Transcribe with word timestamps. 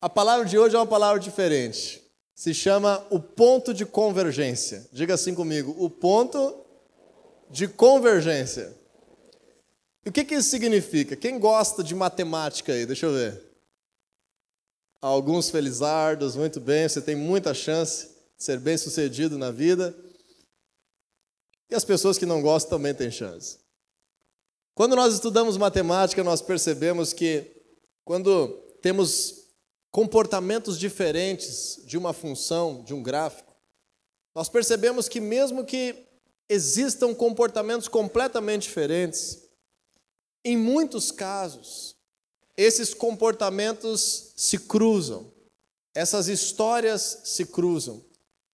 A 0.00 0.08
palavra 0.08 0.46
de 0.46 0.56
hoje 0.56 0.76
é 0.76 0.78
uma 0.78 0.86
palavra 0.86 1.20
diferente. 1.20 2.02
Se 2.34 2.54
chama 2.54 3.04
o 3.10 3.18
ponto 3.18 3.74
de 3.74 3.84
convergência. 3.84 4.88
Diga 4.92 5.14
assim 5.14 5.34
comigo: 5.34 5.74
o 5.76 5.90
ponto 5.90 6.64
de 7.50 7.66
convergência. 7.66 8.76
E 10.04 10.08
o 10.08 10.12
que, 10.12 10.24
que 10.24 10.36
isso 10.36 10.48
significa? 10.48 11.16
Quem 11.16 11.38
gosta 11.38 11.82
de 11.82 11.94
matemática 11.94 12.72
aí? 12.72 12.86
Deixa 12.86 13.06
eu 13.06 13.12
ver. 13.12 13.42
Alguns 15.00 15.50
felizardos, 15.50 16.36
muito 16.36 16.60
bem, 16.60 16.88
você 16.88 17.00
tem 17.00 17.14
muita 17.14 17.52
chance 17.52 18.08
de 18.36 18.44
ser 18.44 18.58
bem 18.58 18.76
sucedido 18.76 19.36
na 19.36 19.50
vida. 19.50 19.96
E 21.70 21.74
as 21.74 21.84
pessoas 21.84 22.16
que 22.16 22.26
não 22.26 22.40
gostam 22.40 22.78
também 22.78 22.94
têm 22.94 23.10
chance. 23.10 23.58
Quando 24.74 24.94
nós 24.94 25.12
estudamos 25.12 25.56
matemática, 25.56 26.22
nós 26.22 26.40
percebemos 26.40 27.12
que 27.12 27.44
quando 28.04 28.48
temos 28.80 29.47
comportamentos 29.90 30.78
diferentes 30.78 31.80
de 31.84 31.96
uma 31.96 32.12
função, 32.12 32.82
de 32.82 32.94
um 32.94 33.02
gráfico, 33.02 33.54
nós 34.34 34.48
percebemos 34.48 35.08
que, 35.08 35.20
mesmo 35.20 35.64
que 35.64 36.06
existam 36.48 37.14
comportamentos 37.14 37.88
completamente 37.88 38.62
diferentes, 38.62 39.48
em 40.44 40.56
muitos 40.56 41.10
casos, 41.10 41.96
esses 42.56 42.94
comportamentos 42.94 44.32
se 44.36 44.58
cruzam, 44.58 45.32
essas 45.94 46.28
histórias 46.28 47.20
se 47.24 47.46
cruzam, 47.46 48.04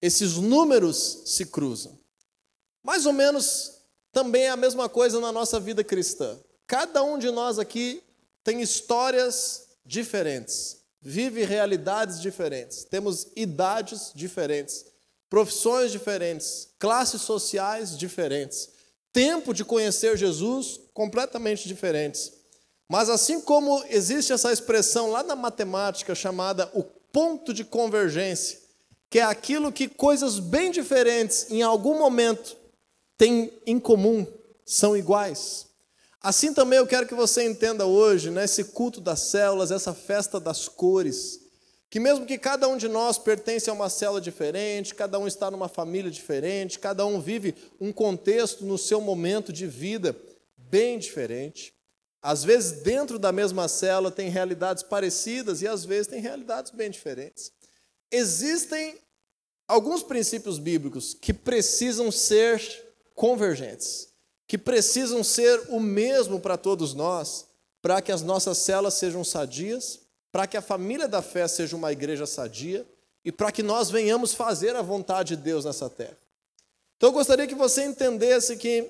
esses 0.00 0.34
números 0.34 1.22
se 1.26 1.46
cruzam. 1.46 1.98
Mais 2.82 3.06
ou 3.06 3.12
menos 3.12 3.72
também 4.12 4.44
é 4.44 4.50
a 4.50 4.56
mesma 4.56 4.88
coisa 4.88 5.20
na 5.20 5.32
nossa 5.32 5.58
vida 5.58 5.82
cristã. 5.82 6.38
Cada 6.66 7.02
um 7.02 7.18
de 7.18 7.30
nós 7.30 7.58
aqui 7.58 8.02
tem 8.42 8.60
histórias 8.60 9.68
diferentes 9.84 10.83
vive 11.04 11.44
realidades 11.44 12.18
diferentes, 12.18 12.84
temos 12.84 13.28
idades 13.36 14.10
diferentes, 14.14 14.86
profissões 15.28 15.92
diferentes, 15.92 16.68
classes 16.78 17.20
sociais 17.20 17.98
diferentes, 17.98 18.70
tempo 19.12 19.52
de 19.52 19.64
conhecer 19.64 20.16
Jesus 20.16 20.80
completamente 20.94 21.68
diferentes. 21.68 22.32
Mas 22.88 23.10
assim 23.10 23.40
como 23.40 23.84
existe 23.90 24.32
essa 24.32 24.50
expressão 24.50 25.10
lá 25.10 25.22
na 25.22 25.36
matemática 25.36 26.14
chamada 26.14 26.70
o 26.72 26.82
ponto 26.82 27.52
de 27.52 27.64
convergência, 27.64 28.58
que 29.10 29.18
é 29.18 29.22
aquilo 29.22 29.70
que 29.70 29.88
coisas 29.88 30.38
bem 30.38 30.70
diferentes 30.70 31.50
em 31.50 31.62
algum 31.62 31.98
momento 31.98 32.56
têm 33.18 33.52
em 33.66 33.78
comum, 33.78 34.26
são 34.64 34.96
iguais. 34.96 35.66
Assim 36.24 36.54
também 36.54 36.78
eu 36.78 36.86
quero 36.86 37.06
que 37.06 37.14
você 37.14 37.44
entenda 37.44 37.84
hoje, 37.84 38.30
nesse 38.30 38.62
né, 38.62 38.68
culto 38.72 38.98
das 38.98 39.20
células, 39.20 39.70
essa 39.70 39.92
festa 39.92 40.40
das 40.40 40.66
cores, 40.68 41.38
que 41.90 42.00
mesmo 42.00 42.24
que 42.24 42.38
cada 42.38 42.66
um 42.66 42.78
de 42.78 42.88
nós 42.88 43.18
pertence 43.18 43.68
a 43.68 43.74
uma 43.74 43.90
célula 43.90 44.22
diferente, 44.22 44.94
cada 44.94 45.18
um 45.18 45.26
está 45.26 45.50
numa 45.50 45.68
família 45.68 46.10
diferente, 46.10 46.78
cada 46.78 47.04
um 47.04 47.20
vive 47.20 47.54
um 47.78 47.92
contexto 47.92 48.64
no 48.64 48.78
seu 48.78 49.02
momento 49.02 49.52
de 49.52 49.66
vida 49.66 50.16
bem 50.56 50.98
diferente. 50.98 51.74
Às 52.22 52.42
vezes, 52.42 52.80
dentro 52.80 53.18
da 53.18 53.30
mesma 53.30 53.68
célula, 53.68 54.10
tem 54.10 54.30
realidades 54.30 54.82
parecidas 54.82 55.60
e 55.60 55.68
às 55.68 55.84
vezes 55.84 56.06
tem 56.06 56.22
realidades 56.22 56.70
bem 56.70 56.90
diferentes. 56.90 57.52
Existem 58.10 58.98
alguns 59.68 60.02
princípios 60.02 60.58
bíblicos 60.58 61.12
que 61.12 61.34
precisam 61.34 62.10
ser 62.10 62.62
convergentes 63.14 64.13
que 64.46 64.58
precisam 64.58 65.24
ser 65.24 65.60
o 65.68 65.80
mesmo 65.80 66.38
para 66.38 66.56
todos 66.56 66.94
nós, 66.94 67.46
para 67.80 68.00
que 68.00 68.12
as 68.12 68.22
nossas 68.22 68.58
celas 68.58 68.94
sejam 68.94 69.24
sadias, 69.24 70.00
para 70.30 70.46
que 70.46 70.56
a 70.56 70.62
família 70.62 71.08
da 71.08 71.22
fé 71.22 71.46
seja 71.46 71.76
uma 71.76 71.92
igreja 71.92 72.26
sadia 72.26 72.86
e 73.24 73.32
para 73.32 73.52
que 73.52 73.62
nós 73.62 73.90
venhamos 73.90 74.34
fazer 74.34 74.76
a 74.76 74.82
vontade 74.82 75.36
de 75.36 75.42
Deus 75.42 75.64
nessa 75.64 75.88
terra. 75.88 76.16
Então 76.96 77.08
eu 77.08 77.12
gostaria 77.12 77.46
que 77.46 77.54
você 77.54 77.84
entendesse 77.84 78.56
que, 78.56 78.88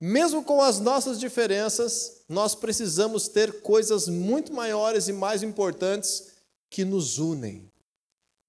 mesmo 0.00 0.42
com 0.42 0.62
as 0.62 0.80
nossas 0.80 1.18
diferenças, 1.20 2.22
nós 2.28 2.54
precisamos 2.54 3.28
ter 3.28 3.60
coisas 3.60 4.08
muito 4.08 4.52
maiores 4.52 5.08
e 5.08 5.12
mais 5.12 5.42
importantes 5.42 6.28
que 6.70 6.84
nos 6.84 7.18
unem. 7.18 7.70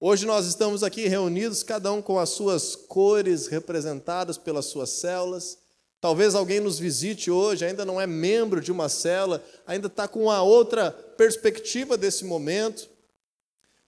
Hoje 0.00 0.26
nós 0.26 0.46
estamos 0.46 0.82
aqui 0.82 1.08
reunidos, 1.08 1.62
cada 1.62 1.90
um 1.92 2.02
com 2.02 2.18
as 2.18 2.30
suas 2.30 2.76
cores 2.76 3.46
representadas 3.46 4.36
pelas 4.36 4.66
suas 4.66 4.90
células 4.90 5.58
Talvez 6.06 6.36
alguém 6.36 6.60
nos 6.60 6.78
visite 6.78 7.32
hoje, 7.32 7.64
ainda 7.64 7.84
não 7.84 8.00
é 8.00 8.06
membro 8.06 8.60
de 8.60 8.70
uma 8.70 8.88
cela, 8.88 9.44
ainda 9.66 9.88
está 9.88 10.06
com 10.06 10.22
uma 10.22 10.40
outra 10.40 10.92
perspectiva 10.92 11.98
desse 11.98 12.24
momento. 12.24 12.88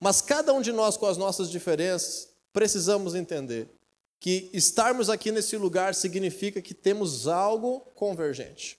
Mas 0.00 0.20
cada 0.20 0.52
um 0.52 0.60
de 0.60 0.72
nós, 0.72 0.96
com 0.96 1.06
as 1.06 1.16
nossas 1.16 1.48
diferenças, 1.48 2.30
precisamos 2.52 3.14
entender 3.14 3.70
que 4.18 4.50
estarmos 4.52 5.08
aqui 5.08 5.30
nesse 5.30 5.56
lugar 5.56 5.94
significa 5.94 6.60
que 6.60 6.74
temos 6.74 7.28
algo 7.28 7.82
convergente. 7.94 8.76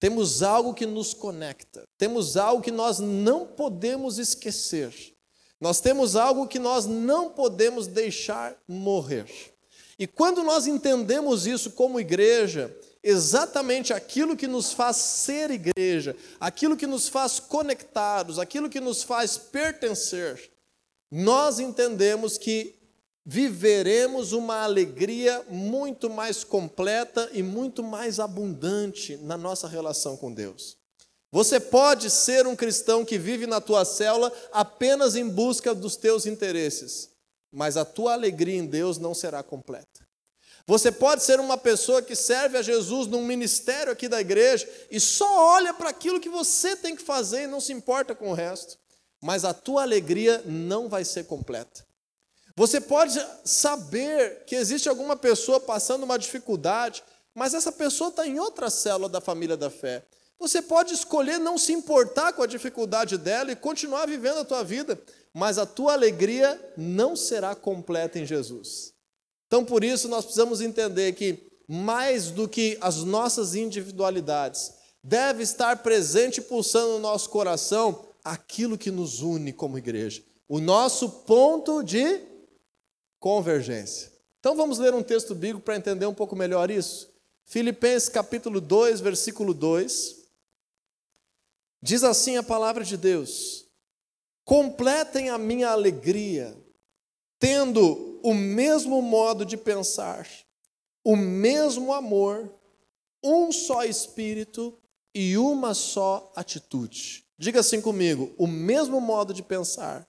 Temos 0.00 0.42
algo 0.42 0.74
que 0.74 0.84
nos 0.84 1.14
conecta. 1.14 1.84
Temos 1.96 2.36
algo 2.36 2.60
que 2.60 2.72
nós 2.72 2.98
não 2.98 3.46
podemos 3.46 4.18
esquecer. 4.18 4.92
Nós 5.60 5.80
temos 5.80 6.16
algo 6.16 6.48
que 6.48 6.58
nós 6.58 6.84
não 6.84 7.30
podemos 7.30 7.86
deixar 7.86 8.60
morrer. 8.66 9.51
E 10.02 10.06
quando 10.08 10.42
nós 10.42 10.66
entendemos 10.66 11.46
isso 11.46 11.70
como 11.70 12.00
igreja, 12.00 12.76
exatamente 13.04 13.92
aquilo 13.92 14.36
que 14.36 14.48
nos 14.48 14.72
faz 14.72 14.96
ser 14.96 15.48
igreja, 15.52 16.16
aquilo 16.40 16.76
que 16.76 16.88
nos 16.88 17.08
faz 17.08 17.38
conectados, 17.38 18.40
aquilo 18.40 18.68
que 18.68 18.80
nos 18.80 19.04
faz 19.04 19.38
pertencer, 19.38 20.50
nós 21.08 21.60
entendemos 21.60 22.36
que 22.36 22.74
viveremos 23.24 24.32
uma 24.32 24.64
alegria 24.64 25.40
muito 25.48 26.10
mais 26.10 26.42
completa 26.42 27.30
e 27.32 27.40
muito 27.40 27.80
mais 27.80 28.18
abundante 28.18 29.16
na 29.18 29.36
nossa 29.36 29.68
relação 29.68 30.16
com 30.16 30.34
Deus. 30.34 30.76
Você 31.30 31.60
pode 31.60 32.10
ser 32.10 32.44
um 32.44 32.56
cristão 32.56 33.04
que 33.04 33.18
vive 33.18 33.46
na 33.46 33.60
tua 33.60 33.84
célula 33.84 34.32
apenas 34.50 35.14
em 35.14 35.28
busca 35.28 35.72
dos 35.72 35.94
teus 35.94 36.26
interesses 36.26 37.11
mas 37.52 37.76
a 37.76 37.84
tua 37.84 38.14
alegria 38.14 38.58
em 38.58 38.66
Deus 38.66 38.98
não 38.98 39.14
será 39.14 39.42
completa. 39.42 40.00
Você 40.66 40.92
pode 40.92 41.24
ser 41.24 41.40
uma 41.40 41.58
pessoa 41.58 42.00
que 42.00 42.14
serve 42.14 42.56
a 42.56 42.62
Jesus 42.62 43.06
num 43.08 43.24
ministério 43.24 43.92
aqui 43.92 44.08
da 44.08 44.20
igreja 44.20 44.68
e 44.90 44.98
só 44.98 45.54
olha 45.54 45.74
para 45.74 45.90
aquilo 45.90 46.20
que 46.20 46.28
você 46.28 46.76
tem 46.76 46.94
que 46.94 47.02
fazer 47.02 47.42
e 47.42 47.46
não 47.48 47.60
se 47.60 47.72
importa 47.72 48.14
com 48.14 48.30
o 48.30 48.34
resto, 48.34 48.78
mas 49.20 49.44
a 49.44 49.52
tua 49.52 49.82
alegria 49.82 50.42
não 50.46 50.88
vai 50.88 51.04
ser 51.04 51.24
completa. 51.24 51.84
Você 52.54 52.80
pode 52.80 53.18
saber 53.44 54.44
que 54.46 54.54
existe 54.54 54.88
alguma 54.88 55.16
pessoa 55.16 55.58
passando 55.58 56.04
uma 56.04 56.18
dificuldade, 56.18 57.02
mas 57.34 57.54
essa 57.54 57.72
pessoa 57.72 58.10
está 58.10 58.26
em 58.26 58.38
outra 58.38 58.70
célula 58.70 59.08
da 59.08 59.20
família 59.20 59.56
da 59.56 59.70
fé. 59.70 60.04
Você 60.38 60.60
pode 60.60 60.92
escolher 60.92 61.38
não 61.38 61.56
se 61.56 61.72
importar 61.72 62.32
com 62.32 62.42
a 62.42 62.46
dificuldade 62.46 63.16
dela 63.16 63.52
e 63.52 63.56
continuar 63.56 64.06
vivendo 64.06 64.40
a 64.40 64.44
tua 64.44 64.62
vida, 64.62 65.00
mas 65.34 65.58
a 65.58 65.66
tua 65.66 65.92
alegria 65.92 66.60
não 66.76 67.16
será 67.16 67.54
completa 67.54 68.18
em 68.18 68.26
Jesus. 68.26 68.92
Então, 69.46 69.64
por 69.64 69.82
isso, 69.84 70.08
nós 70.08 70.24
precisamos 70.24 70.60
entender 70.60 71.12
que, 71.14 71.50
mais 71.68 72.30
do 72.30 72.48
que 72.48 72.76
as 72.80 73.04
nossas 73.04 73.54
individualidades, 73.54 74.72
deve 75.02 75.42
estar 75.42 75.82
presente 75.82 76.38
e 76.38 76.42
pulsando 76.42 76.92
no 76.92 76.98
nosso 76.98 77.28
coração 77.30 78.06
aquilo 78.24 78.78
que 78.78 78.90
nos 78.90 79.20
une 79.20 79.52
como 79.52 79.78
igreja, 79.78 80.22
o 80.48 80.60
nosso 80.60 81.08
ponto 81.08 81.82
de 81.82 82.20
convergência. 83.18 84.12
Então, 84.38 84.56
vamos 84.56 84.78
ler 84.78 84.94
um 84.94 85.02
texto 85.02 85.34
bíblico 85.34 85.64
para 85.64 85.76
entender 85.76 86.06
um 86.06 86.14
pouco 86.14 86.34
melhor 86.34 86.70
isso. 86.70 87.10
Filipenses 87.44 88.08
capítulo 88.08 88.60
2, 88.60 89.00
versículo 89.00 89.52
2. 89.52 90.16
Diz 91.82 92.04
assim 92.04 92.36
a 92.36 92.42
palavra 92.42 92.84
de 92.84 92.96
Deus: 92.96 93.61
completem 94.44 95.30
a 95.30 95.38
minha 95.38 95.70
alegria, 95.70 96.56
tendo 97.38 98.20
o 98.22 98.34
mesmo 98.34 99.00
modo 99.02 99.44
de 99.44 99.56
pensar, 99.56 100.28
o 101.04 101.16
mesmo 101.16 101.92
amor, 101.92 102.52
um 103.22 103.52
só 103.52 103.84
espírito 103.84 104.78
e 105.14 105.36
uma 105.36 105.74
só 105.74 106.32
atitude. 106.34 107.24
Diga 107.38 107.60
assim 107.60 107.80
comigo: 107.80 108.32
o 108.38 108.46
mesmo 108.46 109.00
modo 109.00 109.34
de 109.34 109.42
pensar, 109.42 110.06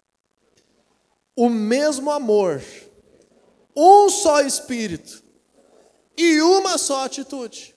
o 1.36 1.50
mesmo 1.50 2.12
amor, 2.12 2.64
um 3.76 4.10
só 4.10 4.42
espírito 4.42 5.24
e 6.18 6.42
uma 6.42 6.78
só 6.78 7.06
atitude. 7.06 7.73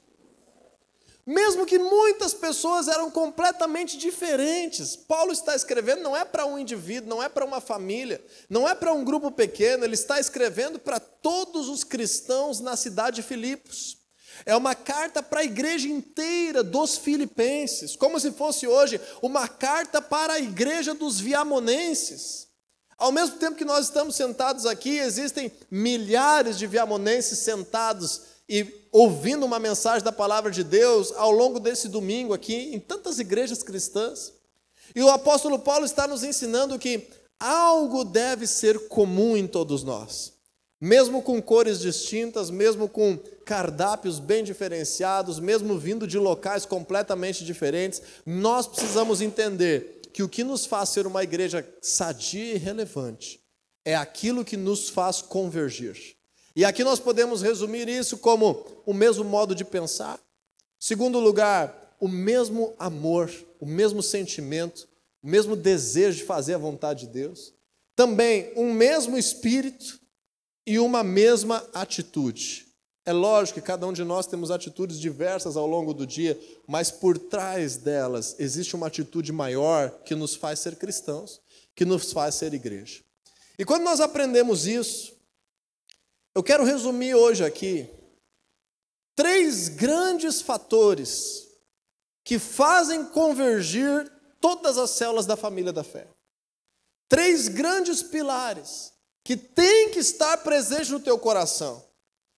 Mesmo 1.27 1.67
que 1.67 1.77
muitas 1.77 2.33
pessoas 2.33 2.87
eram 2.87 3.11
completamente 3.11 3.99
diferentes. 3.99 4.95
Paulo 4.95 5.33
está 5.33 5.57
escrevendo 5.57 6.03
não 6.03 6.17
é 6.17 6.25
para 6.25 6.47
um 6.47 6.57
indivíduo, 6.57 7.11
não 7.11 7.21
é 7.21 7.29
para 7.29 7.45
uma 7.45 7.61
família, 7.61 8.25
não 8.49 8.69
é 8.69 8.77
para 8.77 8.93
um 8.93 9.05
grupo 9.05 9.33
pequeno, 9.33 9.85
ele 9.85 9.95
está 9.95 10.21
escrevendo 10.21 10.79
para 10.79 11.01
todos 11.01 11.69
os 11.69 11.83
cristãos 11.83 12.61
na 12.61 12.77
cidade 12.77 13.17
de 13.17 13.23
Filipos. 13.25 13.97
É 14.45 14.55
uma 14.55 14.77
carta 14.77 15.21
para 15.21 15.41
a 15.41 15.45
igreja 15.45 15.89
inteira 15.89 16.63
dos 16.63 16.97
filipenses, 16.97 17.97
como 17.97 18.21
se 18.21 18.31
fosse 18.31 18.69
hoje 18.69 19.01
uma 19.21 19.49
carta 19.49 20.01
para 20.01 20.35
a 20.35 20.39
igreja 20.39 20.95
dos 20.95 21.19
viamonenses. 21.19 22.47
Ao 22.97 23.11
mesmo 23.11 23.37
tempo 23.37 23.57
que 23.57 23.65
nós 23.65 23.87
estamos 23.87 24.15
sentados 24.15 24.65
aqui, 24.65 24.99
existem 24.99 25.51
milhares 25.71 26.57
de 26.57 26.69
viamonenses 26.69 27.41
sentados 27.41 28.36
e 28.49 28.67
ouvindo 28.93 29.45
uma 29.45 29.59
mensagem 29.59 30.05
da 30.05 30.13
palavra 30.13 30.51
de 30.51 30.63
Deus 30.63 31.13
ao 31.17 31.31
longo 31.31 31.59
desse 31.59 31.89
domingo 31.89 32.33
aqui, 32.33 32.75
em 32.75 32.79
tantas 32.79 33.19
igrejas 33.19 33.63
cristãs. 33.63 34.33
E 34.95 35.03
o 35.03 35.11
apóstolo 35.11 35.59
Paulo 35.59 35.85
está 35.85 36.07
nos 36.07 36.23
ensinando 36.23 36.79
que 36.79 37.09
algo 37.39 38.05
deve 38.05 38.47
ser 38.47 38.89
comum 38.89 39.37
em 39.37 39.47
todos 39.47 39.83
nós. 39.83 40.35
Mesmo 40.81 41.23
com 41.23 41.41
cores 41.41 41.81
distintas, 41.81 42.51
mesmo 42.51 42.89
com 42.89 43.19
cardápios 43.45 44.19
bem 44.19 44.45
diferenciados, 44.45 45.41
mesmo 45.41 45.79
vindo 45.79 46.07
de 46.07 46.19
locais 46.19 46.67
completamente 46.67 47.45
diferentes, 47.45 48.03
nós 48.25 48.67
precisamos 48.67 49.21
entender 49.21 50.01
que 50.13 50.23
o 50.23 50.29
que 50.29 50.45
nos 50.45 50.67
faz 50.67 50.91
ser 50.91 51.07
uma 51.07 51.23
igreja 51.23 51.67
sadia 51.81 52.55
e 52.55 52.59
relevante 52.59 53.41
é 53.85 53.95
aquilo 53.95 54.45
que 54.45 54.57
nos 54.57 54.89
faz 54.89 55.23
convergir. 55.23 56.16
E 56.57 56.65
aqui 56.65 56.83
nós 56.83 56.99
podemos 56.99 57.43
resumir 57.43 57.87
isso 57.87 58.17
como 58.17 58.65
o 58.87 58.95
mesmo 58.95 59.23
modo 59.23 59.55
de 59.55 59.63
pensar. 59.63 60.19
Segundo 60.81 61.21
lugar, 61.21 61.95
o 62.01 62.09
mesmo 62.09 62.75
amor, 62.79 63.31
o 63.61 63.67
mesmo 63.67 64.03
sentimento, 64.03 64.89
o 65.23 65.29
mesmo 65.29 65.55
desejo 65.55 66.17
de 66.17 66.25
fazer 66.25 66.55
a 66.55 66.59
vontade 66.59 67.01
de 67.01 67.13
Deus. 67.13 67.53
Também 67.95 68.53
um 68.57 68.73
mesmo 68.73 69.19
espírito 69.19 70.01
e 70.67 70.79
uma 70.79 71.05
mesma 71.05 71.63
atitude. 71.75 72.67
É 73.05 73.13
lógico 73.13 73.61
que 73.61 73.67
cada 73.67 73.87
um 73.87 73.93
de 73.93 74.03
nós 74.03 74.27
temos 74.27 74.51
atitudes 74.51 74.99
diversas 74.99 75.59
ao 75.59 75.67
longo 75.67 75.93
do 75.93 76.07
dia, 76.07 76.41
mas 76.67 76.91
por 76.91 77.19
trás 77.19 77.77
delas 77.77 78.35
existe 78.39 78.75
uma 78.75 78.87
atitude 78.87 79.31
maior 79.31 79.91
que 80.05 80.15
nos 80.15 80.35
faz 80.35 80.61
ser 80.61 80.77
cristãos, 80.77 81.39
que 81.75 81.85
nos 81.85 82.13
faz 82.13 82.35
ser 82.35 82.55
igreja. 82.55 83.03
E 83.59 83.65
quando 83.65 83.85
nós 83.85 84.01
aprendemos 84.01 84.67
isso, 84.67 85.16
eu 86.37 86.43
quero 86.43 86.65
resumir 86.65 87.15
hoje 87.15 87.43
aqui 87.43 87.89
três 89.15 89.71
grandes 89.71 90.43
fatores 90.43 91.49
que 92.23 92.39
fazem 92.39 93.07
convergir 93.07 94.13
todas 94.39 94.77
as 94.77 94.91
células 94.91 95.25
da 95.25 95.35
família 95.35 95.73
da 95.73 95.83
fé. 95.83 96.07
Três 97.09 97.49
grandes 97.49 98.03
pilares 98.03 98.93
que 99.25 99.35
têm 99.35 99.89
que 99.93 99.99
estar 99.99 100.37
presentes 100.39 100.91
no 100.91 101.01
teu 101.01 101.19
coração. 101.19 101.83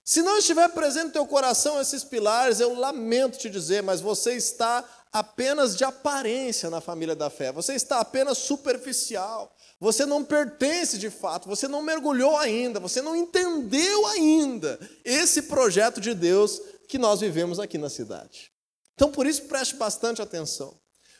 Se 0.05 0.23
não 0.23 0.39
estiver 0.39 0.69
presente 0.69 1.07
no 1.07 1.13
teu 1.13 1.27
coração 1.27 1.81
esses 1.81 2.05
pilares, 2.05 2.61
eu 2.61 2.79
lamento 2.79 3.37
te 3.37 3.51
dizer, 3.51 3.83
mas 3.83 4.01
você 4.01 4.35
está 4.35 4.85
apenas 5.13 5.77
de 5.77 5.83
aparência 5.83 6.71
na 6.71 6.81
família 6.81 7.17
da 7.17 7.31
fé. 7.31 7.51
Você 7.51 7.75
está 7.75 7.99
apenas 7.99 8.39
superficial. 8.39 9.53
Você 9.81 10.05
não 10.05 10.25
pertence 10.25 10.99
de 10.99 11.09
fato, 11.09 11.49
você 11.49 11.69
não 11.69 11.83
mergulhou 11.83 12.37
ainda, 12.37 12.81
você 12.81 13.01
não 13.01 13.15
entendeu 13.15 14.07
ainda 14.09 14.79
esse 15.05 15.43
projeto 15.43 16.01
de 16.01 16.15
Deus 16.15 16.61
que 16.89 16.99
nós 16.99 17.21
vivemos 17.21 17.61
aqui 17.61 17.79
na 17.79 17.89
cidade. 17.89 18.51
Então, 18.95 19.13
por 19.13 19.27
isso, 19.27 19.43
preste 19.43 19.77
bastante 19.77 20.21
atenção. 20.21 20.77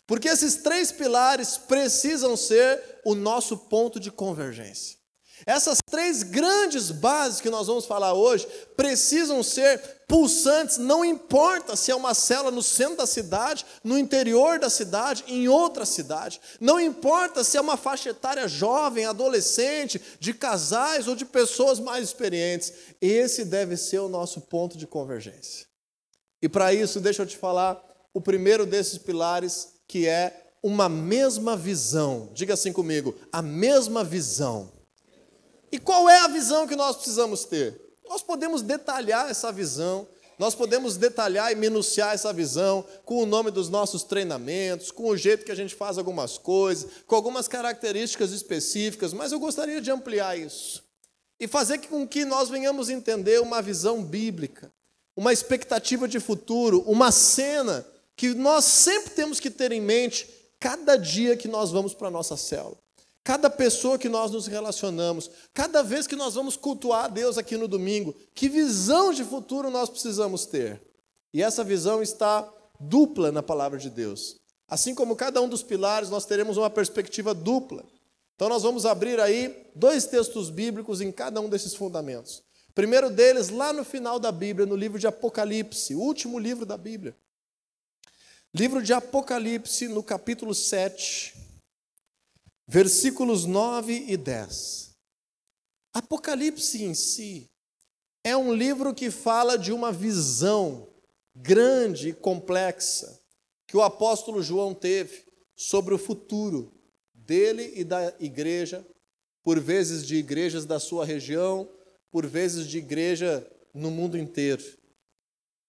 Porque 0.09 0.27
esses 0.27 0.57
três 0.57 0.91
pilares 0.91 1.57
precisam 1.57 2.37
ser 2.37 2.83
o 3.05 3.15
nosso 3.15 3.57
ponto 3.57 4.01
de 4.01 4.11
convergência. 4.11 4.98
Essas 5.47 5.79
três 5.91 6.23
grandes 6.23 6.91
bases 6.91 7.41
que 7.41 7.51
nós 7.51 7.67
vamos 7.67 7.87
falar 7.87 8.15
hoje 8.15 8.47
precisam 8.77 9.43
ser 9.43 9.81
pulsantes, 10.09 10.79
não 10.79 11.05
importa 11.05 11.77
se 11.77 11.91
é 11.91 11.95
uma 11.95 12.15
célula 12.15 12.51
no 12.51 12.63
centro 12.63 12.97
da 12.97 13.07
cidade, 13.07 13.67
no 13.85 13.99
interior 13.99 14.59
da 14.59 14.71
cidade, 14.71 15.25
em 15.27 15.49
outra 15.49 15.85
cidade. 15.85 16.41
Não 16.59 16.81
importa 16.81 17.45
se 17.45 17.57
é 17.57 17.61
uma 17.61 17.77
faixa 17.77 18.11
etária 18.11 18.49
jovem, 18.49 19.05
adolescente, 19.05 20.01
de 20.19 20.33
casais 20.33 21.07
ou 21.07 21.15
de 21.15 21.25
pessoas 21.25 21.79
mais 21.79 22.05
experientes. 22.05 22.73
Esse 23.01 23.45
deve 23.45 23.77
ser 23.77 23.99
o 23.99 24.09
nosso 24.09 24.41
ponto 24.41 24.79
de 24.79 24.87
convergência. 24.87 25.67
E 26.41 26.49
para 26.49 26.73
isso, 26.73 27.01
deixa 27.01 27.23
eu 27.23 27.27
te 27.27 27.37
falar 27.37 27.83
o 28.15 28.21
primeiro 28.21 28.65
desses 28.65 28.99
pilares, 28.99 29.75
que 29.87 30.07
é 30.07 30.53
uma 30.63 30.89
mesma 30.89 31.57
visão. 31.57 32.31
Diga 32.33 32.55
assim 32.55 32.73
comigo: 32.73 33.15
a 33.33 33.43
mesma 33.43 34.03
visão. 34.03 34.78
E 35.71 35.79
qual 35.79 36.09
é 36.09 36.19
a 36.21 36.29
visão 36.29 36.67
que 36.67 36.77
nós 36.77 36.97
precisamos 36.97 37.45
ter? 37.45 37.81
Nós 38.09 38.23
podemos 38.23 38.63
detalhar 38.63 39.31
essa 39.31 39.53
visão, 39.53 40.07
nós 40.39 40.55
podemos 40.55 40.97
detalhar 40.97 41.53
e 41.53 41.55
minuciar 41.55 42.15
essa 42.15 42.33
visão 42.33 42.85
com 43.05 43.23
o 43.23 43.27
nome 43.27 43.51
dos 43.51 43.69
nossos 43.69 44.03
treinamentos, 44.03 44.91
com 44.91 45.09
o 45.09 45.17
jeito 45.17 45.45
que 45.45 45.53
a 45.53 45.55
gente 45.55 45.75
faz 45.75 45.99
algumas 45.99 46.39
coisas, 46.39 46.91
com 47.07 47.15
algumas 47.15 47.49
características 47.49 48.31
específicas, 48.31 49.13
mas 49.13 49.33
eu 49.33 49.41
gostaria 49.41 49.81
de 49.81 49.91
ampliar 49.91 50.39
isso 50.39 50.89
e 51.41 51.47
fazer 51.47 51.79
com 51.79 52.07
que 52.07 52.25
nós 52.25 52.49
venhamos 52.49 52.89
entender 52.89 53.41
uma 53.41 53.63
visão 53.63 54.03
bíblica, 54.03 54.73
uma 55.17 55.33
expectativa 55.33 56.09
de 56.09 56.19
futuro, 56.19 56.83
uma 56.87 57.13
cena 57.13 57.87
que 58.17 58.35
nós 58.35 58.65
sempre 58.65 59.11
temos 59.11 59.39
que 59.39 59.51
ter 59.51 59.71
em 59.71 59.81
mente 59.81 60.29
cada 60.59 60.97
dia 60.97 61.37
que 61.37 61.47
nós 61.47 61.71
vamos 61.71 61.95
para 61.95 62.09
a 62.09 62.11
nossa 62.11 62.37
célula. 62.37 62.79
Cada 63.29 63.51
pessoa 63.51 63.99
que 63.99 64.09
nós 64.09 64.31
nos 64.31 64.47
relacionamos, 64.47 65.31
cada 65.53 65.83
vez 65.83 66.07
que 66.07 66.17
nós 66.17 66.35
vamos 66.35 66.57
cultuar 66.57 67.05
a 67.05 67.09
Deus 67.09 67.37
aqui 67.37 67.59
no 67.59 67.69
domingo, 67.69 68.17
que 68.35 68.49
visão 68.49 69.13
de 69.13 69.23
futuro 69.23 69.71
nós 69.71 69.91
precisamos 69.91 70.47
ter? 70.47 70.81
E 71.31 71.43
essa 71.43 71.63
visão 71.63 72.03
está 72.03 72.51
dupla 72.81 73.31
na 73.31 73.43
palavra 73.43 73.79
de 73.79 73.91
Deus. 73.91 74.41
Assim 74.67 74.95
como 74.95 75.15
cada 75.15 75.43
um 75.43 75.49
dos 75.49 75.63
pilares, 75.63 76.09
nós 76.09 76.25
teremos 76.25 76.57
uma 76.57 76.71
perspectiva 76.71 77.35
dupla. 77.35 77.85
Então 78.35 78.49
nós 78.49 78.63
vamos 78.63 78.87
abrir 78.87 79.21
aí 79.21 79.71
dois 79.75 80.07
textos 80.07 80.49
bíblicos 80.49 81.03
em 81.03 81.13
cada 81.13 81.39
um 81.39 81.51
desses 81.51 81.75
fundamentos. 81.75 82.43
Primeiro 82.75 83.11
deles, 83.11 83.51
lá 83.51 83.75
no 83.75 83.85
final 83.85 84.19
da 84.19 84.33
Bíblia, 84.33 84.65
no 84.65 84.75
livro 84.75 84.99
de 84.99 85.07
Apocalipse, 85.07 85.95
o 85.95 86.01
último 86.01 86.39
livro 86.39 86.65
da 86.65 86.79
Bíblia. 86.79 87.15
Livro 88.55 88.83
de 88.83 88.95
Apocalipse, 88.95 89.87
no 89.87 90.03
capítulo 90.03 90.55
7 90.55 91.48
versículos 92.69 93.47
9 93.47 94.05
e 94.09 94.17
10. 94.19 94.91
Apocalipse 95.95 96.85
em 96.85 96.93
si 96.93 97.49
é 98.23 98.37
um 98.37 98.53
livro 98.53 98.95
que 98.95 99.11
fala 99.11 99.57
de 99.57 99.73
uma 99.73 99.91
visão 99.91 100.87
grande 101.35 102.11
e 102.11 102.13
complexa 102.13 103.19
que 103.67 103.75
o 103.75 103.83
apóstolo 103.83 104.43
João 104.43 104.75
teve 104.75 105.25
sobre 105.57 105.95
o 105.95 105.99
futuro 105.99 106.71
dele 107.15 107.73
e 107.75 107.85
da 107.85 108.15
igreja, 108.21 108.87
por 109.43 109.59
vezes 109.59 110.07
de 110.07 110.17
igrejas 110.17 110.67
da 110.67 110.79
sua 110.79 111.07
região, 111.07 111.67
por 112.11 112.27
vezes 112.27 112.67
de 112.67 112.79
igreja 112.79 113.51
no 113.73 113.91
mundo 113.91 114.19
inteiro. 114.19 114.63